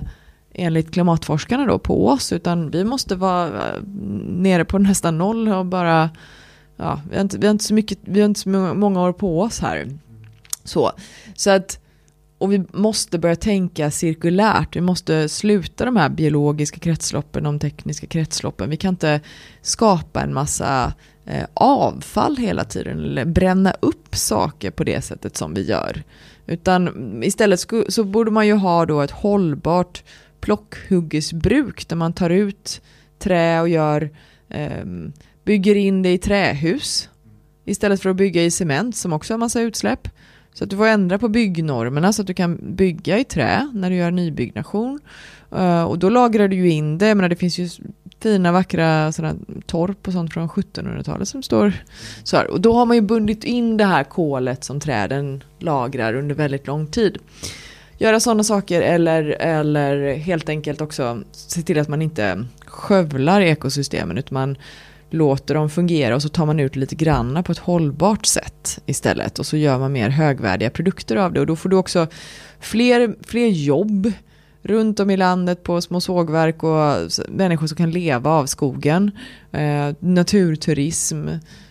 [0.54, 3.82] enligt klimatforskarna då på oss, utan vi måste vara eh,
[4.26, 6.10] nere på nästan noll och bara,
[6.76, 9.12] ja, vi har inte, vi har inte, så, mycket, vi har inte så många år
[9.12, 9.88] på oss här.
[10.64, 10.92] Så,
[11.34, 11.80] så att,
[12.38, 18.06] och vi måste börja tänka cirkulärt, vi måste sluta de här biologiska kretsloppen, de tekniska
[18.06, 18.70] kretsloppen.
[18.70, 19.20] Vi kan inte
[19.62, 20.92] skapa en massa
[21.24, 26.02] eh, avfall hela tiden, eller bränna upp saker på det sättet som vi gör.
[26.46, 30.04] Utan istället så borde man ju ha då ett hållbart
[30.40, 32.80] plockhuggesbruk där man tar ut
[33.18, 34.10] trä och gör,
[34.48, 34.84] eh,
[35.44, 37.08] bygger in det i trähus
[37.64, 40.08] istället för att bygga i cement som också har massa utsläpp.
[40.52, 43.90] Så att du får ändra på byggnormerna så att du kan bygga i trä när
[43.90, 45.00] du gör nybyggnation.
[45.52, 47.68] Uh, och då lagrar du ju in det, men det finns ju
[48.26, 51.72] fina vackra sådana torp och sånt från 1700-talet som står
[52.24, 52.50] så här.
[52.50, 56.66] Och då har man ju bundit in det här kolet som träden lagrar under väldigt
[56.66, 57.18] lång tid.
[57.98, 64.18] Göra sådana saker eller, eller helt enkelt också se till att man inte skövlar ekosystemen
[64.18, 64.56] utan man
[65.10, 69.38] låter dem fungera och så tar man ut lite granna på ett hållbart sätt istället.
[69.38, 71.40] Och så gör man mer högvärdiga produkter av det.
[71.40, 72.06] Och då får du också
[72.60, 74.12] fler, fler jobb
[74.66, 79.10] runt om i landet på små sågverk och människor som kan leva av skogen,
[79.52, 81.28] eh, naturturism,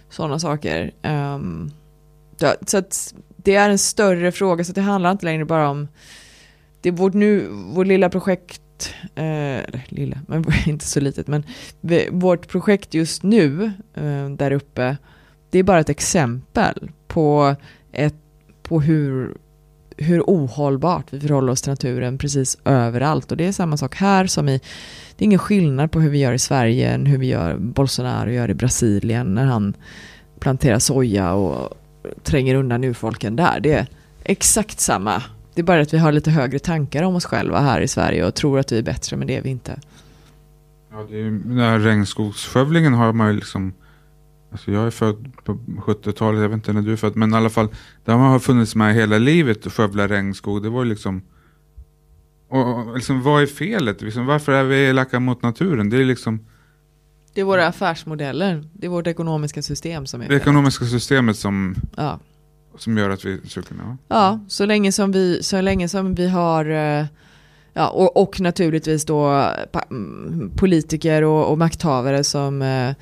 [0.09, 0.91] sådana saker.
[1.03, 1.71] Um,
[2.65, 5.87] så att det är en större fråga så det handlar inte längre bara om
[6.81, 11.43] det är vårt nu, vårt lilla projekt, eh, lilla, men inte så litet, men
[12.11, 14.97] vårt projekt just nu eh, där uppe,
[15.49, 17.55] det är bara ett exempel på,
[17.91, 18.15] ett,
[18.63, 19.37] på hur,
[19.97, 23.31] hur ohållbart vi förhåller oss till naturen precis överallt.
[23.31, 24.61] Och det är samma sak här som i,
[25.15, 28.31] det är ingen skillnad på hur vi gör i Sverige än hur vi gör, Bolsonaro
[28.31, 29.73] gör i Brasilien när han
[30.39, 31.77] planterar soja och
[32.23, 33.59] tränger undan urfolken där.
[33.59, 33.87] Det är
[34.23, 35.23] exakt samma.
[35.53, 38.25] Det är bara att vi har lite högre tankar om oss själva här i Sverige
[38.25, 39.79] och tror att vi är bättre, men det är vi inte.
[40.91, 43.73] Ja, det är, den här regnskogsskövlingen har man ju liksom
[44.55, 47.35] Alltså jag är född på 70-talet, jag vet inte när du är född, men i
[47.35, 47.67] alla fall,
[48.05, 50.63] där har funnits med hela livet och skövla regnskog.
[50.63, 51.21] Det var ju liksom,
[52.49, 54.01] och liksom vad är felet?
[54.01, 55.89] Liksom, varför är vi elaka mot naturen?
[55.89, 56.45] Det är liksom,
[57.33, 58.63] det är våra affärsmodeller.
[58.73, 62.19] Det är vårt ekonomiska system som är Det ekonomiska systemet som, ja.
[62.77, 63.97] som gör att vi söker ja.
[64.07, 67.05] ja, så länge som vi, så länge som vi har eh,
[67.77, 69.49] Ja, och, och naturligtvis då
[69.91, 72.95] mm, politiker och, och makthavare som, eh,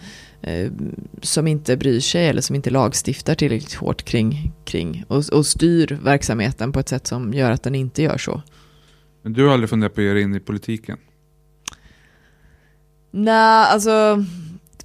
[1.21, 5.99] som inte bryr sig eller som inte lagstiftar tillräckligt hårt kring, kring och, och styr
[6.03, 8.41] verksamheten på ett sätt som gör att den inte gör så.
[9.21, 10.97] Men du har aldrig funderat på att ge dig in i politiken?
[13.11, 14.25] Nej, alltså...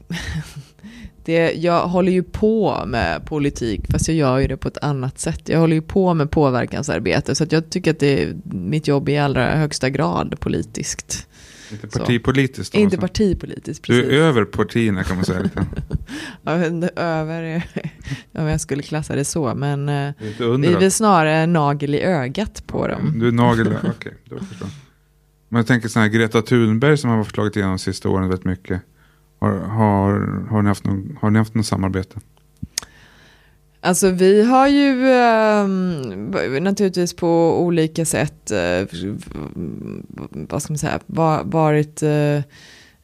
[1.24, 5.18] det, jag håller ju på med politik, fast jag gör ju det på ett annat
[5.18, 5.48] sätt.
[5.48, 9.12] Jag håller ju på med påverkansarbete, så att jag tycker att det mitt jobb är
[9.12, 11.28] i allra högsta grad politiskt.
[11.72, 12.74] Inte partipolitiskt?
[12.74, 13.00] Inte så.
[13.00, 14.04] partipolitiskt, precis.
[14.04, 15.40] Du är över partierna kan man säga.
[15.40, 15.66] Lite.
[16.42, 16.52] ja,
[16.96, 17.62] över,
[18.32, 20.12] om jag skulle klassa det så, men eh,
[20.58, 23.18] vi är snarare nagel i ögat på dem.
[23.18, 24.68] Du är nagel, okej, okay, då förstår
[25.48, 28.44] men jag tänker sån här Greta Thunberg som har slagit igenom de sista åren väldigt
[28.44, 28.82] mycket.
[29.40, 32.20] Har, har, har, ni haft någon, har ni haft något samarbete?
[33.88, 38.86] Alltså vi har ju eh, naturligtvis på olika sätt, eh,
[40.32, 41.00] vad ska man säga,
[41.44, 42.42] varit eh,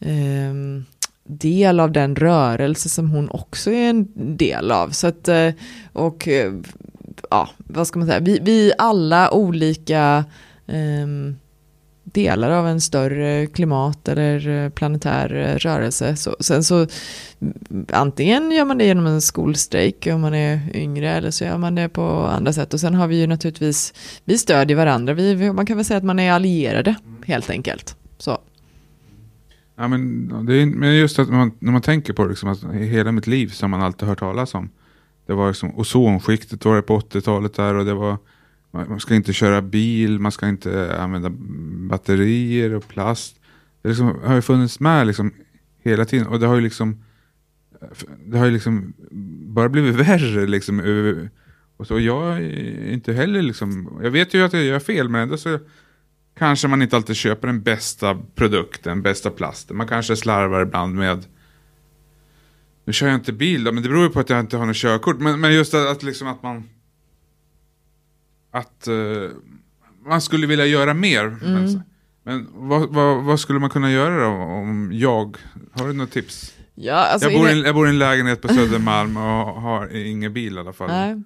[0.01, 0.85] ehm,
[1.25, 4.91] del av den rörelse som hon också är en del av.
[4.91, 5.51] Så att, eh,
[5.93, 6.53] och eh,
[7.31, 10.25] ja, vad ska man säga, vi, vi alla olika
[10.67, 11.37] um,
[12.05, 16.17] delar av en större klimat eller eh, planetär eh, rörelse.
[16.17, 16.77] Så, sen så
[17.41, 21.59] mm, antingen gör man det genom en skolstrejk om man är yngre eller så gör
[21.59, 22.75] man det på andra sätt.
[22.75, 26.05] Och sen har vi ju naturligtvis, vi stödjer varandra, vi, man kan väl säga att
[26.05, 26.95] man är allierade
[27.27, 27.97] helt enkelt.
[28.19, 28.39] Så.
[29.77, 32.65] Ja, men, det är, men just att man, när man tänker på det, liksom, att
[32.75, 34.71] hela mitt liv så har man alltid hört talas om.
[35.27, 38.19] Det var liksom, ozonskiktet var det på 80-talet där och det var
[38.75, 41.31] man ska inte köra bil, man ska inte använda
[41.89, 43.41] batterier och plast.
[43.83, 45.33] Det liksom, har ju funnits med liksom
[45.83, 47.05] hela tiden och det har ju liksom
[48.27, 48.95] det har ju liksom
[49.47, 51.29] bara blivit värre liksom.
[51.77, 55.23] Och så jag är inte heller liksom, jag vet ju att jag gör fel men
[55.23, 55.59] ändå så
[56.39, 59.77] kanske man inte alltid köper den bästa produkten, bästa plasten.
[59.77, 61.25] Man kanske slarvar ibland med
[62.85, 64.67] nu kör jag inte bil då, men det beror ju på att jag inte har
[64.67, 65.21] något körkort.
[65.21, 66.69] Men, men just att, att, liksom att man
[68.55, 69.31] att uh,
[70.07, 71.25] man skulle vilja göra mer.
[71.25, 71.81] Mm.
[72.23, 75.37] Men vad, vad, vad, skulle man kunna göra då om jag,
[75.73, 76.54] har du något tips?
[76.75, 80.33] Ja, alltså jag, bor i, jag bor i en lägenhet på Södermalm och har ingen
[80.33, 80.89] bil i alla fall.
[80.89, 81.23] Nej.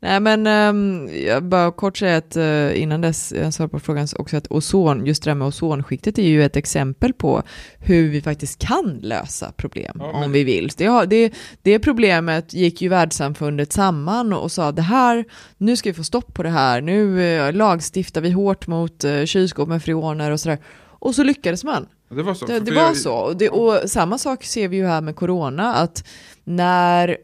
[0.00, 4.08] Nej men um, jag bara kort säga att uh, innan dess, jag svarar på frågan
[4.18, 7.42] också att ozon, just det där med ozonskiktet är ju ett exempel på
[7.78, 10.68] hur vi faktiskt kan lösa problem Ja, men- om vi vill.
[10.76, 11.32] Det, det,
[11.62, 15.24] det problemet gick ju världssamfundet samman och, och sa det här,
[15.56, 19.24] nu ska vi få stopp på det här, nu uh, lagstiftar vi hårt mot uh,
[19.24, 20.58] kylskåp med freoner och sådär.
[20.98, 21.86] Och så lyckades man.
[22.08, 22.46] Det var så.
[22.46, 23.14] Det, det var så.
[23.14, 26.04] Och, det, och samma sak ser vi ju här med corona, att
[26.44, 27.16] när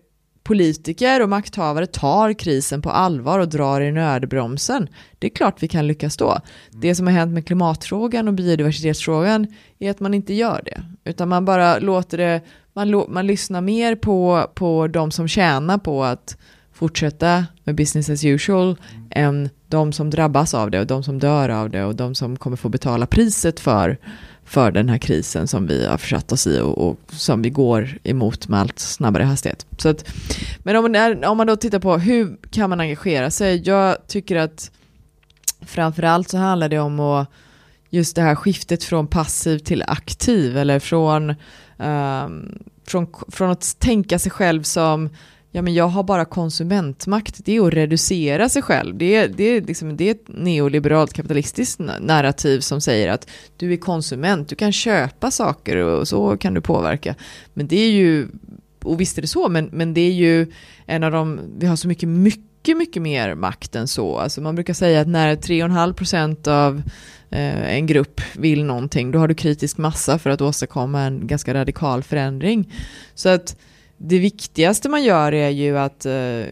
[0.43, 5.69] politiker och makthavare tar krisen på allvar och drar i nödbromsen, det är klart vi
[5.69, 6.39] kan lyckas då.
[6.71, 9.47] Det som har hänt med klimatfrågan och biodiversitetsfrågan
[9.79, 12.41] är att man inte gör det, utan man bara låter det,
[12.73, 16.37] man, man lyssnar mer på, på de som tjänar på att
[16.83, 18.77] fortsätta med business as usual
[19.11, 22.37] än de som drabbas av det och de som dör av det och de som
[22.37, 23.99] kommer få betala priset för
[24.45, 27.99] för den här krisen som vi har försatt oss i och, och som vi går
[28.03, 29.67] emot med allt snabbare hastighet.
[29.79, 30.05] Så att,
[30.59, 33.63] men om man, är, om man då tittar på hur kan man engagera sig?
[33.65, 34.71] Jag tycker att
[35.61, 37.29] framförallt så handlar det om att
[37.91, 41.31] just det här skiftet från passiv till aktiv eller från,
[41.77, 45.11] um, från, från att tänka sig själv som
[45.53, 48.99] ja men jag har bara konsumentmakt, det är att reducera sig själv.
[48.99, 53.73] Det är, det är, liksom, det är ett neoliberalt kapitalistiskt narrativ som säger att du
[53.73, 57.15] är konsument, du kan köpa saker och så kan du påverka.
[57.55, 58.29] Men det är ju,
[58.83, 60.53] och visst är det så, men, men det är ju
[60.87, 64.19] en av de, vi har så mycket, mycket, mycket mer makt än så.
[64.19, 66.83] Alltså man brukar säga att när 3,5% av
[67.31, 71.55] eh, en grupp vill någonting, då har du kritisk massa för att åstadkomma en ganska
[71.55, 72.73] radikal förändring.
[73.15, 73.57] Så att
[74.05, 76.45] det viktigaste man gör är ju att eh,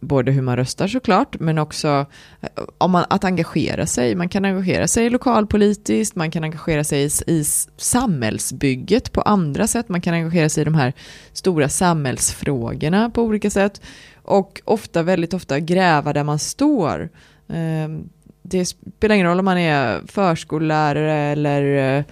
[0.00, 2.06] både hur man röstar såklart, men också
[2.40, 4.14] eh, om man, att engagera sig.
[4.14, 7.44] Man kan engagera sig lokalpolitiskt, man kan engagera sig i, i
[7.76, 10.92] samhällsbygget på andra sätt, man kan engagera sig i de här
[11.32, 13.80] stora samhällsfrågorna på olika sätt.
[14.22, 17.08] Och ofta, väldigt ofta gräva där man står.
[17.48, 18.08] Ehm,
[18.42, 22.04] det spelar ingen roll om man är förskollärare eller eh,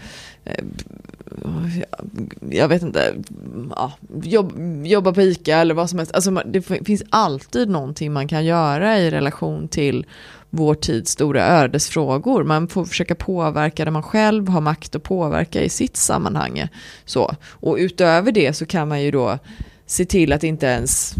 [2.51, 3.15] jag vet inte,
[3.77, 4.53] ja, jobb,
[4.87, 6.15] jobba på ICA eller vad som helst.
[6.15, 10.07] Alltså det finns alltid någonting man kan göra i relation till
[10.51, 12.45] vår tids stora ödesfrågor.
[12.45, 16.69] Man får försöka påverka där man själv har makt att påverka i sitt sammanhang.
[17.05, 17.35] Så.
[17.51, 19.39] Och utöver det så kan man ju då
[19.87, 21.15] se till att inte ens,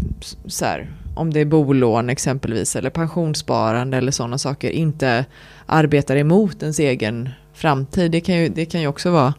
[0.45, 5.25] så här, om det är bolån exempelvis, eller pensionssparande eller sådana saker, inte
[5.65, 8.11] arbetar emot ens egen framtid.
[8.11, 9.33] Det kan ju, det kan ju också vara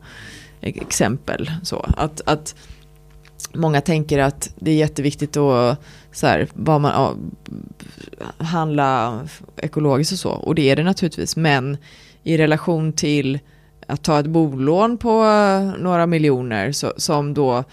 [0.60, 1.50] exempel.
[1.62, 2.54] Så, att, att
[3.54, 5.80] många tänker att det är jätteviktigt att
[6.12, 7.14] så här, vad man, ja,
[8.44, 9.20] handla
[9.56, 10.30] ekologiskt och så.
[10.30, 11.36] Och det är det naturligtvis.
[11.36, 11.76] Men
[12.22, 13.38] i relation till
[13.86, 15.22] att ta ett bolån på
[15.78, 17.64] några miljoner så, som då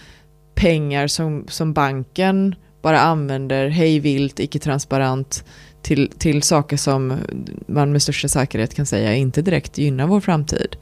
[0.56, 5.44] pengar som, som banken bara använder hej vilt, icke-transparent
[5.82, 7.14] till, till saker som
[7.68, 10.76] man med största säkerhet kan säga inte direkt gynnar vår framtid.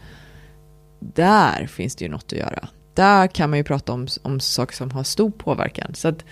[1.13, 2.67] Där finns det ju något att göra.
[2.93, 5.91] Där kan man ju prata om, om saker som har stor påverkan.
[5.95, 6.25] Så att,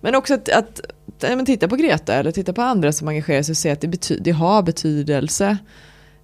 [0.00, 0.80] men också att, att
[1.20, 3.88] men titta på Greta eller titta på andra som engagerar sig och se att det,
[3.88, 5.58] bety- det har betydelse.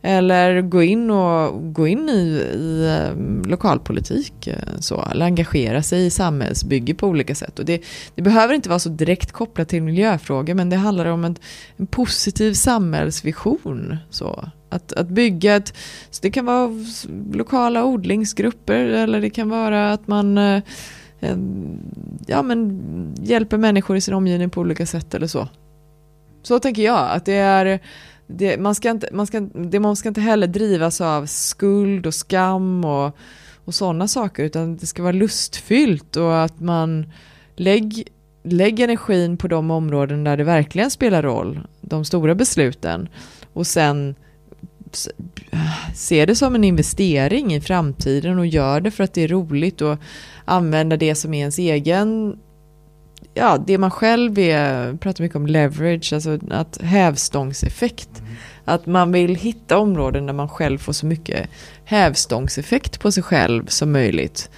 [0.07, 2.23] Eller gå in, och, gå in i,
[2.55, 7.59] i eh, lokalpolitik eh, så, eller engagera sig i samhällsbygge på olika sätt.
[7.59, 7.83] Och det,
[8.15, 11.37] det behöver inte vara så direkt kopplat till miljöfrågor men det handlar om en,
[11.77, 13.97] en positiv samhällsvision.
[14.11, 14.51] Så.
[14.75, 15.77] Att, att bygga ett,
[16.11, 16.71] så det kan vara
[17.33, 20.63] lokala odlingsgrupper eller det kan vara att man eh,
[22.27, 22.81] ja, men
[23.23, 25.49] hjälper människor i sin omgivning på olika sätt eller så.
[26.43, 27.81] Så tänker jag, att det är
[28.27, 32.15] det, man, ska inte, man, ska, det, man ska inte heller drivas av skuld och
[32.15, 33.17] skam och,
[33.65, 37.13] och sådana saker utan det ska vara lustfyllt och att man
[37.57, 38.09] lägg,
[38.45, 43.09] lägg energin på de områden där det verkligen spelar roll, de stora besluten
[43.53, 44.15] och sen
[45.95, 49.81] se det som en investering i framtiden och gör det för att det är roligt
[49.81, 49.99] och
[50.45, 52.37] använda det som är ens egen
[53.35, 58.23] ja, det man själv är, pratar mycket om leverage, alltså att hävstångseffekt.
[58.65, 61.49] Att man vill hitta områden där man själv får så mycket
[61.85, 64.51] hävstångseffekt på sig själv som möjligt.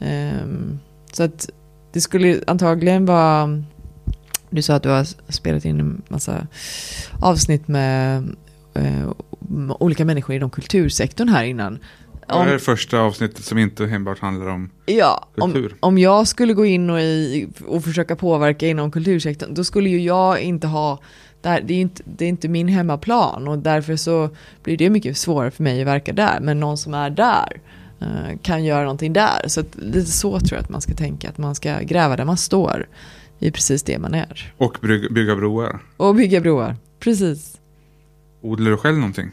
[0.00, 0.78] Ehm,
[1.12, 1.50] så att
[1.92, 3.62] det skulle antagligen vara,
[4.50, 6.46] du sa att du har spelat in en massa
[7.20, 8.28] avsnitt med
[8.74, 9.10] eh,
[9.78, 11.78] olika människor inom kultursektorn här innan.
[12.28, 15.74] Det här är det första avsnittet som inte enbart handlar om Ja, om, kultur.
[15.80, 20.00] om jag skulle gå in och, i, och försöka påverka inom kultursektorn, då skulle ju
[20.00, 20.98] jag inte ha,
[21.40, 24.30] där, det, är inte, det är inte min hemmaplan och därför så
[24.62, 26.40] blir det mycket svårare för mig att verka där.
[26.40, 27.60] Men någon som är där,
[28.00, 29.42] eh, kan göra någonting där.
[29.46, 32.24] Så att, lite så tror jag att man ska tänka, att man ska gräva där
[32.24, 32.88] man står
[33.38, 34.52] i precis det man är.
[34.56, 34.78] Och
[35.10, 35.80] bygga broar.
[35.96, 37.58] Och bygga broar, precis.
[38.42, 39.30] Odlar du själv någonting?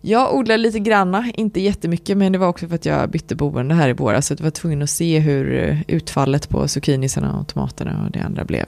[0.00, 3.74] Jag odlar lite granna, inte jättemycket, men det var också för att jag bytte boende
[3.74, 7.48] här i våras, så jag var tvungen att se hur eh, utfallet på zucchinisarna och
[7.48, 8.66] tomaterna och det andra blev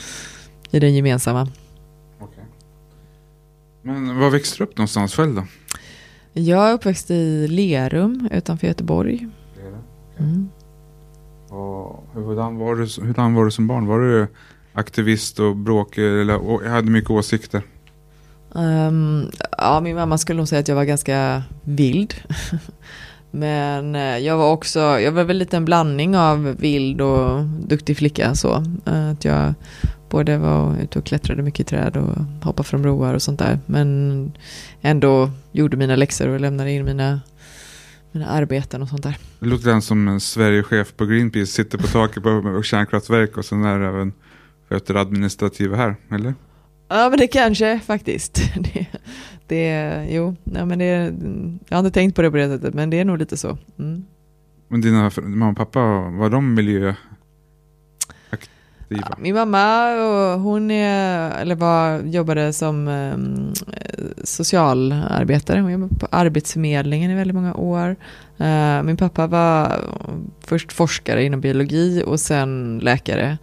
[0.70, 1.48] i den gemensamma.
[2.20, 2.44] Okay.
[3.82, 5.44] Men var växte du upp någonstans själv då?
[6.32, 9.28] Jag är uppväxt i Lerum utanför Göteborg.
[10.18, 10.48] Mm.
[11.48, 13.86] Och hurdan, var du, hurdan var du som barn?
[13.86, 14.26] Var du
[14.72, 17.62] aktivist och bråkig eller och hade mycket åsikter?
[18.54, 22.14] Um, ja, min mamma skulle nog säga att jag var ganska vild.
[23.30, 27.96] Men eh, jag var också, jag var väl lite en blandning av vild och duktig
[27.96, 28.64] flicka så.
[28.86, 29.54] Eh, att jag
[30.10, 33.58] både var ute och klättrade mycket i träd och hoppade från broar och sånt där.
[33.66, 34.32] Men
[34.80, 37.20] ändå gjorde mina läxor och lämnade in mina,
[38.12, 39.16] mina arbeten och sånt där.
[39.38, 43.64] Det låter den som en Sverigechef på Greenpeace, sitter på taket på kärnkraftverk och sen
[43.64, 44.12] är det även
[44.68, 46.34] sköter administrativa här, eller?
[46.88, 48.40] Ja men det kanske faktiskt.
[48.60, 48.86] Det,
[49.46, 51.14] det, jo, ja, men det,
[51.68, 53.58] jag har inte tänkt på det på det sättet men det är nog lite så.
[53.78, 54.04] Mm.
[54.68, 55.80] Men dina mamma och pappa,
[56.10, 56.98] var de miljöaktiva?
[58.88, 59.94] Ja, min mamma
[60.34, 63.52] hon är, eller var, jobbade som um,
[64.24, 65.60] socialarbetare.
[65.60, 67.96] Hon jobbade på Arbetsförmedlingen i väldigt många år.
[68.40, 69.80] Uh, min pappa var
[70.40, 73.38] först forskare inom biologi och sen läkare.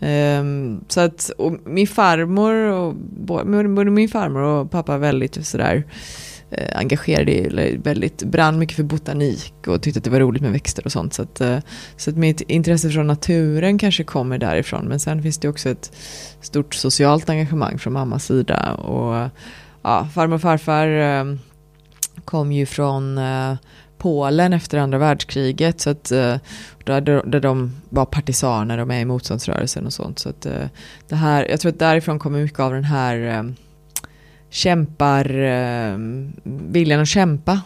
[0.00, 1.30] Um, så att
[1.64, 5.84] min farmor och både min farmor och pappa väldigt sådär
[6.50, 10.52] eh, engagerade i väldigt brann mycket för botanik och tyckte att det var roligt med
[10.52, 11.14] växter och sånt.
[11.14, 11.58] Så att, eh,
[11.96, 14.84] så att mitt intresse från naturen kanske kommer därifrån.
[14.84, 15.92] Men sen finns det också ett
[16.40, 18.74] stort socialt engagemang från mammas sida.
[18.74, 19.28] Och
[19.82, 21.24] ja, farmor och farfar eh,
[22.24, 23.54] kom ju från eh,
[23.98, 25.80] Polen efter andra världskriget.
[25.80, 26.36] Så att, eh,
[26.84, 30.18] där, där de var partisaner och med i motståndsrörelsen och sånt.
[30.18, 30.66] Så att, eh,
[31.08, 33.42] det här, jag tror att därifrån kommer mycket av den här eh,
[34.50, 35.26] kämpar,
[36.72, 37.60] viljan att kämpa.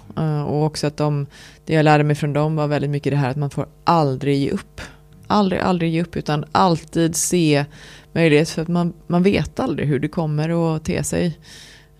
[0.46, 1.26] Och också att de,
[1.64, 4.38] det jag lärde mig från dem var väldigt mycket det här att man får aldrig
[4.38, 4.80] ge upp.
[5.26, 7.64] Aldrig, aldrig ge upp utan alltid se
[8.12, 11.38] möjlighet för att man, man vet aldrig hur det kommer att te sig.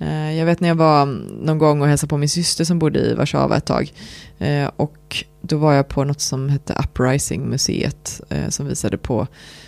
[0.01, 1.07] Eh, jag vet när jag var
[1.45, 3.93] någon gång och hälsade på min syster som bodde i Warszawa ett tag.
[4.39, 9.27] Eh, och då var jag på något som hette Uprising-museet eh, som visade på,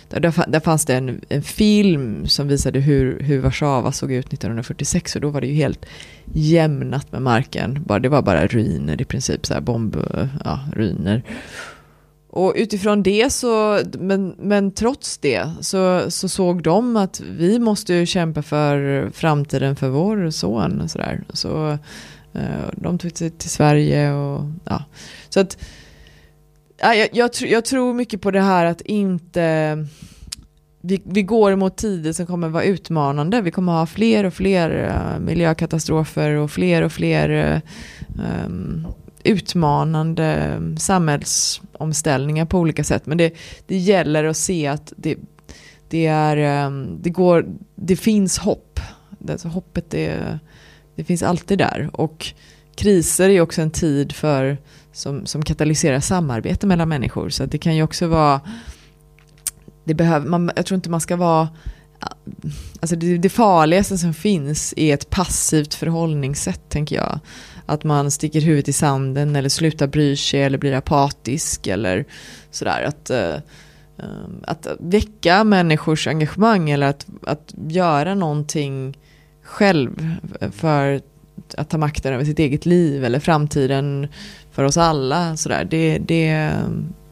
[0.09, 5.21] där, fanns det en, en, film som visade hur, hur Warszawa såg ut 1946 och
[5.21, 5.85] då var det ju helt
[6.25, 7.85] jämnat med marken.
[8.01, 11.23] det var bara ruiner i princip, så här bombruiner.
[11.25, 11.33] Ja,
[12.35, 17.93] och utifrån det så, men, men trots det så, så såg de att vi måste
[17.93, 20.89] ju kämpa för framtiden för vår son.
[20.89, 21.23] Så, där.
[21.33, 21.77] så
[22.33, 24.83] eh, de tog sig till Sverige och ja.
[25.29, 25.57] Så att
[26.77, 29.77] ja, jag, jag, jag, tror mycket på det här att inte
[30.81, 33.41] vi, vi går mot tider som kommer vara utmanande.
[33.41, 37.59] Vi kommer ha fler och fler uh, miljökatastrofer och fler och fler uh,
[38.45, 38.87] um,
[39.23, 43.05] utmanande samhällsomställningar på olika sätt.
[43.05, 43.33] Men det,
[43.67, 45.17] det gäller att se att det,
[45.89, 47.45] det, är, ehm, det, går,
[47.75, 48.79] det finns hopp.
[49.29, 50.39] Alltså hoppet det,
[50.95, 51.89] det finns alltid där.
[51.93, 52.33] Och
[52.75, 54.57] kriser är också en tid för,
[54.91, 57.29] som, som katalyserar samarbete mellan människor.
[57.29, 58.41] Så det kan ju också vara...
[59.83, 61.49] Det behöver, man, jag tror inte man ska vara...
[62.79, 67.19] Alltså det, det farligaste som finns är ett passivt förhållningssätt, tänker jag
[67.65, 72.05] att man sticker huvudet i sanden eller slutar bry sig eller blir apatisk eller
[72.51, 72.83] sådär.
[72.83, 73.39] Att, uh,
[74.41, 78.97] att väcka människors engagemang eller att, att göra någonting
[79.43, 80.15] själv
[80.51, 81.01] för
[81.57, 84.07] att ta makten över sitt eget liv eller framtiden
[84.51, 85.37] för oss alla.
[85.37, 85.67] Sådär.
[85.69, 86.51] Det, det,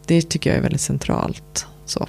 [0.05, 1.67] det tycker jag är väldigt centralt.
[1.85, 2.07] Så.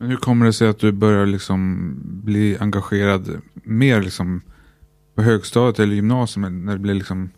[0.00, 4.42] Men hur kommer det sig att du börjar liksom bli engagerad mer liksom
[5.14, 7.30] på högstadiet eller gymnasiet när det blev liksom,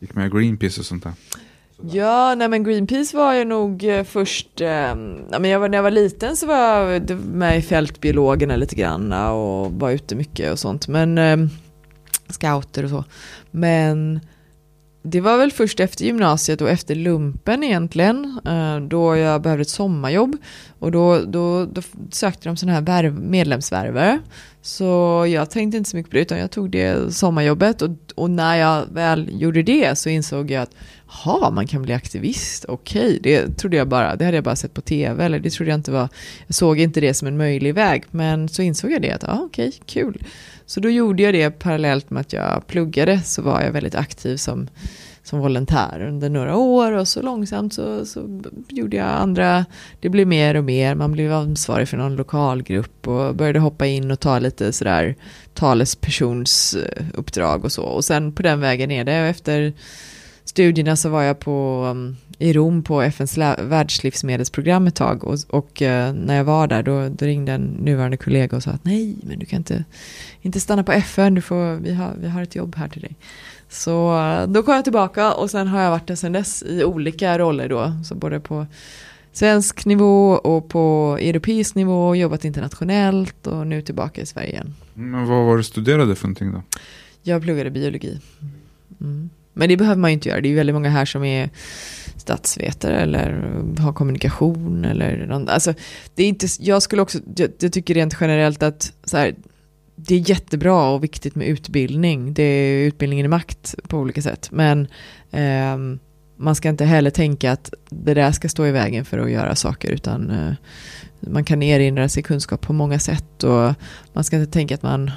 [0.00, 1.12] gick med Greenpeace och sånt där?
[1.82, 4.94] Ja, nej men Greenpeace var jag nog eh, först, eh,
[5.40, 9.12] men jag var, när jag var liten så var jag med i Fältbiologerna lite grann
[9.12, 10.88] och var ute mycket och sånt.
[10.88, 11.36] Men eh,
[12.28, 13.04] scouter och så.
[13.50, 14.20] Men
[15.02, 19.68] det var väl först efter gymnasiet och efter lumpen egentligen, eh, då jag behövde ett
[19.68, 20.36] sommarjobb.
[20.78, 24.18] Och då, då, då sökte de sådana här värv, medlemsvärvare
[24.62, 28.30] Så jag tänkte inte så mycket på det utan jag tog det sommarjobbet och, och
[28.30, 30.74] när jag väl gjorde det så insåg jag att
[31.06, 33.18] ha man kan bli aktivist, okej, okay.
[33.22, 35.78] det trodde jag bara, det hade jag bara sett på tv eller det trodde jag
[35.78, 36.08] inte var,
[36.46, 39.40] jag såg inte det som en möjlig väg men så insåg jag det att, ja
[39.42, 40.22] okej, okay, kul.
[40.70, 44.36] Så då gjorde jag det parallellt med att jag pluggade så var jag väldigt aktiv
[44.36, 44.68] som
[45.22, 49.64] som volontär under några år och så långsamt så, så gjorde jag andra,
[50.00, 54.10] det blev mer och mer, man blev ansvarig för någon lokalgrupp och började hoppa in
[54.10, 55.16] och ta lite sådär
[55.54, 57.82] talespersonsuppdrag och så.
[57.82, 59.14] Och sen på den vägen är det.
[59.14, 59.72] Efter
[60.50, 65.82] studierna så var jag på, um, i Rom på FNs världslivsmedelsprogram ett tag och, och
[65.82, 69.16] uh, när jag var där då, då, ringde en nuvarande kollega och sa att nej
[69.22, 69.84] men du kan inte,
[70.40, 73.16] inte stanna på FN, du får, vi, har, vi har ett jobb här till dig.
[73.68, 77.38] Så då kom jag tillbaka och sen har jag varit där sen dess i olika
[77.38, 77.92] roller då.
[78.04, 78.66] Så både på
[79.32, 84.74] svensk nivå och på europeisk nivå jobbat internationellt och nu tillbaka i Sverige igen.
[84.94, 86.62] Men vad var du studerade för någonting då?
[87.22, 88.20] Jag pluggade biologi.
[89.00, 89.30] Mm.
[89.52, 90.40] Men det behöver man ju inte göra.
[90.40, 91.50] Det är ju väldigt många här som är
[92.16, 95.74] statsvetare eller har kommunikation eller någon, alltså,
[96.14, 99.34] det är inte, jag skulle också, jag, jag tycker rent generellt att så här,
[99.96, 102.34] det är jättebra och viktigt med utbildning.
[102.34, 104.48] Det är utbildningen i makt på olika sätt.
[104.52, 104.86] Men
[105.30, 105.76] eh,
[106.36, 109.54] man ska inte heller tänka att det där ska stå i vägen för att göra
[109.54, 109.90] saker.
[109.90, 110.52] Utan eh,
[111.20, 113.44] man kan erinra sig kunskap på många sätt.
[113.44, 113.74] Och
[114.12, 115.10] man ska inte tänka att man,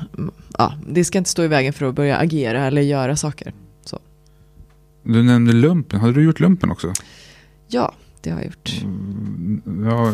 [0.57, 3.53] ja, det ska inte stå i vägen för att börja agera eller göra saker.
[5.03, 5.99] Du nämnde lumpen.
[5.99, 6.93] Hade du gjort lumpen också?
[7.67, 8.81] Ja, det har jag gjort.
[8.83, 10.13] Mm, ja,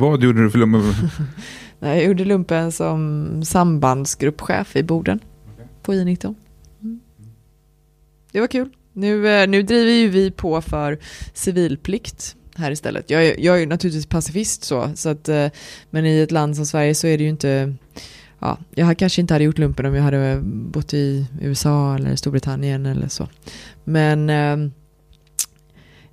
[0.00, 0.82] vad gjorde du för lumpen?
[1.82, 5.20] Jag gjorde lumpen som sambandsgruppchef i Boden
[5.54, 5.66] okay.
[5.82, 6.34] på I19.
[6.82, 7.00] Mm.
[8.32, 8.68] Det var kul.
[8.92, 10.98] Nu, eh, nu driver ju vi på för
[11.34, 13.10] civilplikt här istället.
[13.10, 15.46] Jag, är, jag är ju naturligtvis pacifist så, så att, eh,
[15.90, 17.74] men i ett land som Sverige så är det ju inte
[18.40, 22.86] Ja, jag kanske inte hade gjort lumpen om jag hade bott i USA eller Storbritannien
[22.86, 23.28] eller så.
[23.84, 24.70] Men eh,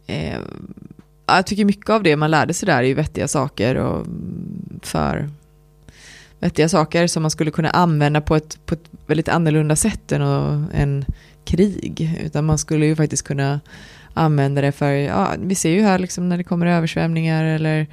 [0.08, 0.40] eh,
[1.26, 4.08] jag tycker mycket av det man lärde sig där är ju vettiga saker och
[4.82, 5.30] för
[6.40, 10.22] vettiga saker som man skulle kunna använda på ett, på ett väldigt annorlunda sätt än
[10.74, 11.06] en
[11.46, 12.20] krig.
[12.24, 13.60] Utan man skulle ju faktiskt kunna
[14.14, 17.88] använda det för, ja, vi ser ju här liksom när det kommer översvämningar eller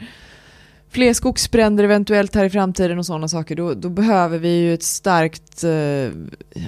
[0.94, 4.82] fler skogsbränder eventuellt här i framtiden och sådana saker, då, då behöver vi ju ett
[4.82, 5.70] starkt, eh,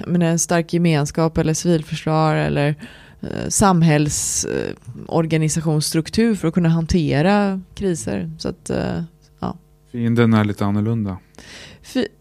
[0.07, 2.75] menar, en stark gemenskap eller civilförsvar eller
[3.21, 8.31] eh, samhällsorganisationsstruktur för att kunna hantera kriser.
[8.37, 9.01] Så att, eh,
[9.39, 9.57] ja.
[9.91, 11.17] Fienden är lite annorlunda.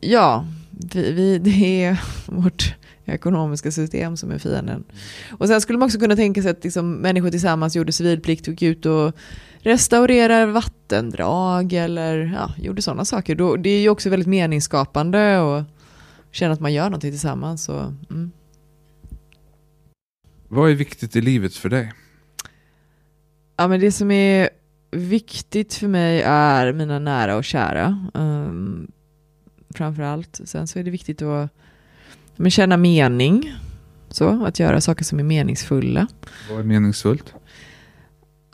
[0.00, 4.84] Ja, vi, vi, det är vårt ekonomiska system som är fienden.
[5.30, 8.52] Och sen skulle man också kunna tänka sig att liksom, människor tillsammans gjorde civilplikt och
[8.52, 9.12] gick ut och
[9.66, 13.34] restaurerade vattendrag eller ja, gjorde sådana saker.
[13.34, 15.64] Då, det är ju också väldigt meningsskapande och
[16.30, 17.68] känna att man gör någonting tillsammans.
[17.68, 18.30] Och, mm.
[20.48, 21.92] Vad är viktigt i livet för dig?
[23.56, 24.50] Ja, men det som är
[24.90, 28.08] viktigt för mig är mina nära och kära.
[28.14, 28.90] Um,
[29.70, 30.40] framför allt.
[30.44, 31.50] Sen så är det viktigt att
[32.36, 33.52] men, känna mening.
[34.08, 36.06] Så, att göra saker som är meningsfulla.
[36.50, 37.34] Vad är meningsfullt?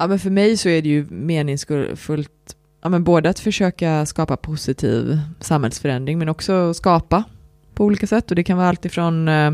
[0.02, 4.36] Ja, men för mig så är det ju meningsfullt ja, men både att försöka skapa
[4.36, 7.24] positiv samhällsförändring men också skapa
[7.74, 8.30] på olika sätt.
[8.30, 9.52] Och det kan vara allt ifrån eh,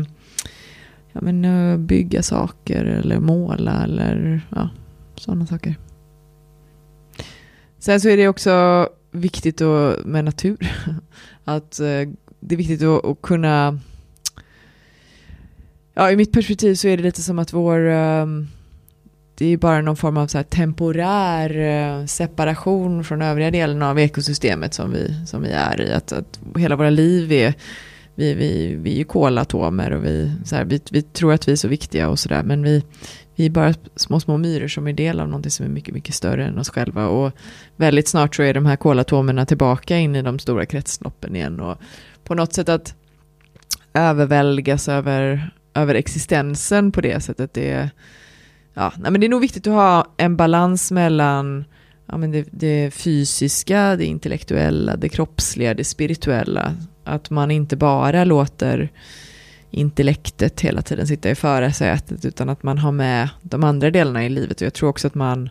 [1.11, 4.69] ja, men, eh, bygga saker eller måla eller ja,
[5.15, 5.75] sådana saker.
[7.79, 10.57] Sen så är det också viktigt att, med natur.
[11.43, 13.79] Att eh, det är viktigt att, att, kunna...
[15.93, 18.58] Ja, i mitt perspektiv så är det lite som att vår...
[19.39, 23.99] Det är ju bara någon form av så temporär eh, separation från övriga delen av
[23.99, 25.93] ekosystemet som vi, som vi är i.
[25.93, 27.53] Att, att hela våra liv är...
[28.15, 31.51] Vi, vi, vi är ju kolatomer och vi, så här, vi, vi tror att vi
[31.51, 32.43] är så viktiga och sådär.
[32.43, 32.83] Men vi,
[33.35, 36.15] vi är bara små, små myror som är del av någonting som är mycket, mycket
[36.15, 37.07] större än oss själva.
[37.07, 37.31] Och
[37.75, 41.59] väldigt snart så är de här kolatomerna tillbaka in i de stora kretsloppen igen.
[41.59, 41.77] Och
[42.23, 42.95] på något sätt att
[43.93, 47.53] överväldigas över, över existensen på det sättet.
[47.53, 47.89] Det,
[48.73, 51.65] ja, nej, men det är nog viktigt att ha en balans mellan
[52.05, 56.75] ja, men det, det fysiska, det intellektuella, det kroppsliga, det spirituella.
[57.03, 58.89] Att man inte bara låter
[59.71, 64.29] intellektet hela tiden sitta i förarsätet utan att man har med de andra delarna i
[64.29, 64.61] livet.
[64.61, 65.49] Och jag tror också att man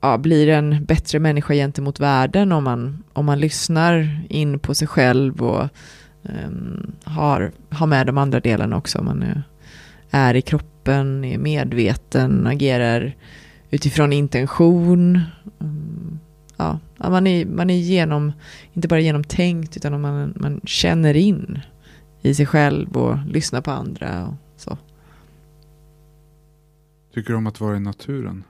[0.00, 4.88] ja, blir en bättre människa gentemot världen om man, om man lyssnar in på sig
[4.88, 5.68] själv och
[6.22, 8.98] um, har, har med de andra delarna också.
[8.98, 9.42] Om Man är,
[10.10, 13.16] är i kroppen, är medveten, agerar
[13.70, 15.20] utifrån intention.
[16.56, 18.32] Ja, ja, man, är, man är genom,
[18.72, 21.60] inte bara genomtänkt utan man, man känner in
[22.22, 24.78] i sig själv och lyssnar på andra och så.
[27.14, 28.44] Tycker du om att vara i naturen?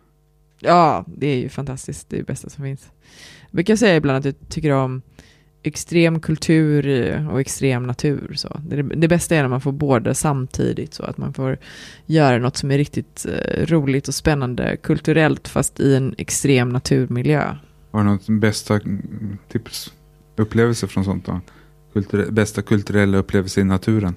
[0.61, 2.11] Ja, det är ju fantastiskt.
[2.11, 2.91] Det är det bästa som finns.
[3.51, 5.03] Jag brukar säga ibland att jag tycker om
[5.67, 8.33] extrem kultur eh, och extrem natur.
[8.37, 8.61] Så.
[8.69, 11.59] Det, det bästa är när man får båda samtidigt, så att man får
[12.07, 17.57] göra något som är riktigt eh, roligt och spännande kulturellt fast i en extrem naturmiljö.
[17.91, 19.93] Har du något bästa mm, tips,
[20.37, 21.41] upplevelse från sånt då?
[21.93, 24.15] Kulture bästa kulturella upplevelse i naturen?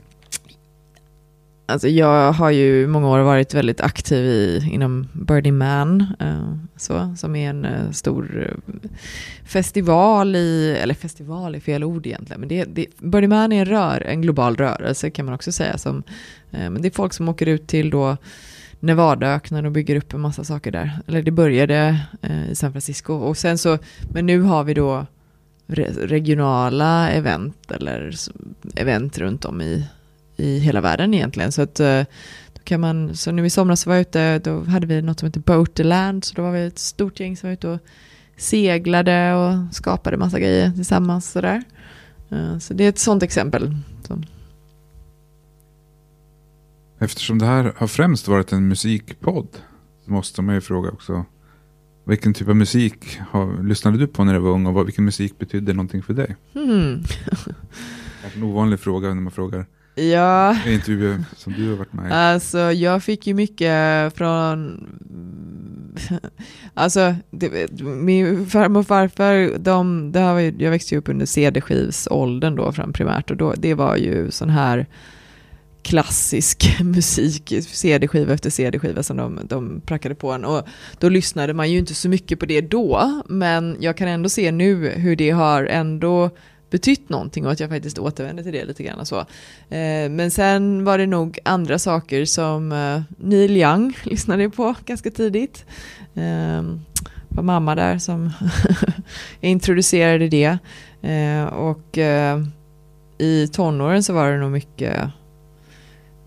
[1.70, 7.16] Alltså jag har ju många år varit väldigt aktiv i, inom Birdie Man, eh, så,
[7.18, 8.90] som är en eh, stor eh,
[9.46, 13.66] festival i, eller festival är fel ord egentligen, men det, det, Birdie Man är en,
[13.66, 15.78] rör, en global rörelse kan man också säga.
[15.78, 16.04] Som,
[16.52, 18.18] eh, men det är folk som åker ut till då
[18.80, 21.00] Nevadaöknen och bygger upp en massa saker där.
[21.08, 23.78] Eller det började eh, i San Francisco och sen så,
[24.14, 25.06] men nu har vi då
[25.68, 28.14] re, regionala event eller
[28.76, 29.86] event runt om i
[30.40, 31.52] i hela världen egentligen.
[31.52, 32.04] Så att eh,
[32.54, 35.26] då kan man, så nu i somras var jag ute, då hade vi något som
[35.26, 37.80] heter Boaterland, så då var vi ett stort gäng som var ute och
[38.38, 41.64] seglade och skapade massa grejer tillsammans sådär.
[42.30, 43.76] Eh, så det är ett sånt exempel.
[47.00, 49.48] Eftersom det här har främst varit en musikpodd
[50.06, 51.26] så måste man ju fråga också
[52.10, 55.06] vilken typ av musik har, lyssnade du på när du var ung och vad, vilken
[55.06, 56.36] musik betydde någonting för dig?
[56.54, 57.04] Mm.
[58.36, 59.66] en ovanlig fråga när man frågar
[60.00, 60.58] Ja.
[60.68, 62.14] Intervjuer som du har varit med i.
[62.14, 64.86] Alltså jag fick ju mycket från,
[66.74, 72.56] alltså det, min farmor och farfar, de, det har, jag växte ju upp under CD-skivsåldern
[72.56, 74.88] då fram primärt och då, det var ju sån här
[75.82, 80.45] klassisk musik, CD-skiva efter CD-skiva som de, de prackade på en.
[80.45, 80.68] Och
[81.00, 84.52] då lyssnade man ju inte så mycket på det då, men jag kan ändå se
[84.52, 86.30] nu hur det har ändå
[86.70, 89.00] betytt någonting och att jag faktiskt återvänder till det lite grann.
[89.00, 89.20] och Så.
[89.70, 95.12] Eh, men sen var det nog andra saker som eh, Neil Young lyssnade på ganska
[95.12, 95.66] tidigt.
[96.16, 96.64] Eh,
[97.30, 98.32] var mamma där som
[99.42, 100.58] introducerade det.
[101.02, 101.98] Eh, och
[103.18, 105.00] i tonåren så var det nog mycket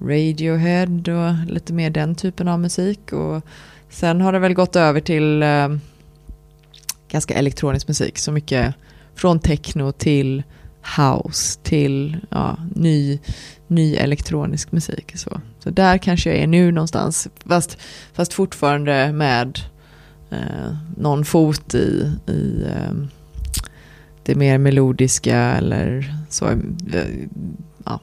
[0.01, 3.12] Radiohead och lite mer den typen av musik.
[3.12, 3.43] Och
[3.88, 5.45] sen har det väl gått över till
[7.09, 8.18] ganska elektronisk musik.
[8.18, 8.74] Så mycket
[9.14, 10.42] från techno till
[10.98, 13.18] house till ja, ny,
[13.66, 15.12] ny elektronisk musik.
[15.14, 15.40] Så.
[15.58, 17.78] så där kanske jag är nu någonstans, fast,
[18.12, 19.60] fast fortfarande med
[20.30, 22.92] eh, någon fot i, i eh,
[24.22, 26.46] det mer melodiska eller så.
[26.48, 26.58] Eh,
[27.84, 28.00] ja.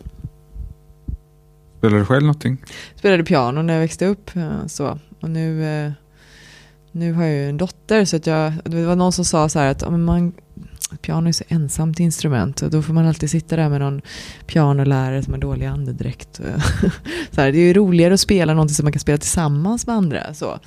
[1.77, 2.57] Spelade du själv någonting?
[2.95, 4.35] Spelade piano när jag växte upp.
[4.35, 4.99] Eh, så.
[5.21, 5.91] Och nu, eh,
[6.91, 9.59] nu har jag ju en dotter så att jag, det var någon som sa så
[9.59, 10.33] här att man
[11.01, 14.01] piano är så ensamt instrument och då får man alltid sitta där med någon
[14.47, 16.41] pianolärare som har dålig andedräkt.
[17.31, 19.95] så här, det är ju roligare att spela någonting som man kan spela tillsammans med
[19.95, 20.33] andra.
[20.33, 20.59] Så.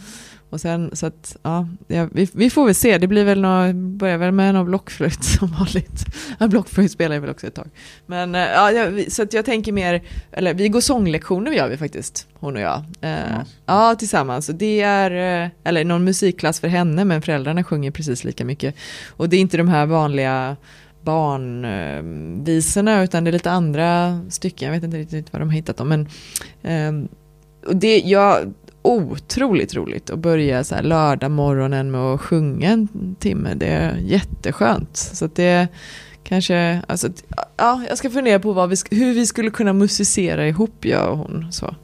[0.53, 2.98] Och sen, så att, ja, vi, vi, får väl se.
[2.98, 6.05] Det blir väl nå, börjar väl med någon blockflöjt som vanligt.
[6.38, 7.68] Ja, blockflöjt spelar jag väl också ett tag.
[8.07, 8.70] Men, eh, ja,
[9.09, 12.84] så att jag tänker mer, eller vi går sånglektioner gör vi faktiskt, hon och jag.
[13.00, 14.48] Eh, ja, tillsammans.
[14.48, 18.74] Och det är, eh, eller någon musikklass för henne, men föräldrarna sjunger precis lika mycket.
[19.11, 20.57] Och det är inte de här vanliga
[21.03, 24.66] barnvisorna, utan det är lite andra stycken.
[24.66, 25.88] Jag vet inte riktigt vad de har hittat dem.
[25.88, 26.09] Men,
[27.66, 32.89] och det, jag, otroligt roligt att börja så här lördag morgonen med att sjunga en
[33.18, 33.55] timme.
[33.55, 34.97] Det är jätteskönt.
[34.97, 35.68] Så det
[36.24, 37.09] kanske, alltså,
[37.57, 41.18] ja, jag ska fundera på vad vi, hur vi skulle kunna musicera ihop, jag och
[41.18, 41.53] hon.
[41.53, 41.74] Så,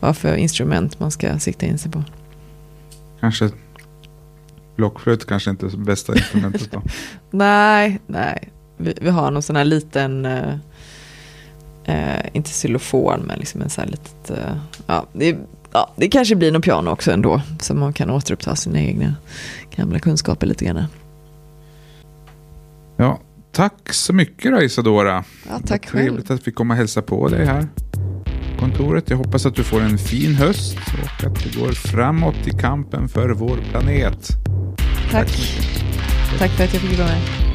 [0.00, 2.04] vad för instrument man ska sikta in sig på.
[3.20, 3.50] Kanske
[4.76, 6.82] blockflöjt kanske inte är bästa instrumentet då?
[7.30, 8.48] nej, nej.
[8.76, 10.54] Vi, vi, har någon sån här liten, uh,
[11.88, 15.38] uh, inte xylofon, men liksom en sån här litet, uh, ja, det är
[15.72, 17.42] ja, det kanske blir någon piano också ändå.
[17.60, 19.14] Så man kan återuppta sina egna
[19.76, 20.84] gamla kunskaper lite grann.
[22.96, 23.20] Ja,
[23.52, 25.24] tack så mycket då Isadora.
[25.48, 26.04] Ja, tack själv.
[26.04, 27.68] Trevligt att vi kom och hälsa på dig här
[28.62, 29.10] kontoret.
[29.10, 33.08] Jag hoppas att du får en fin höst och att det går framåt i kampen
[33.08, 34.28] för vår planet.
[35.10, 35.28] Tack.
[36.38, 37.51] Tack, tack för att jag fick vara med.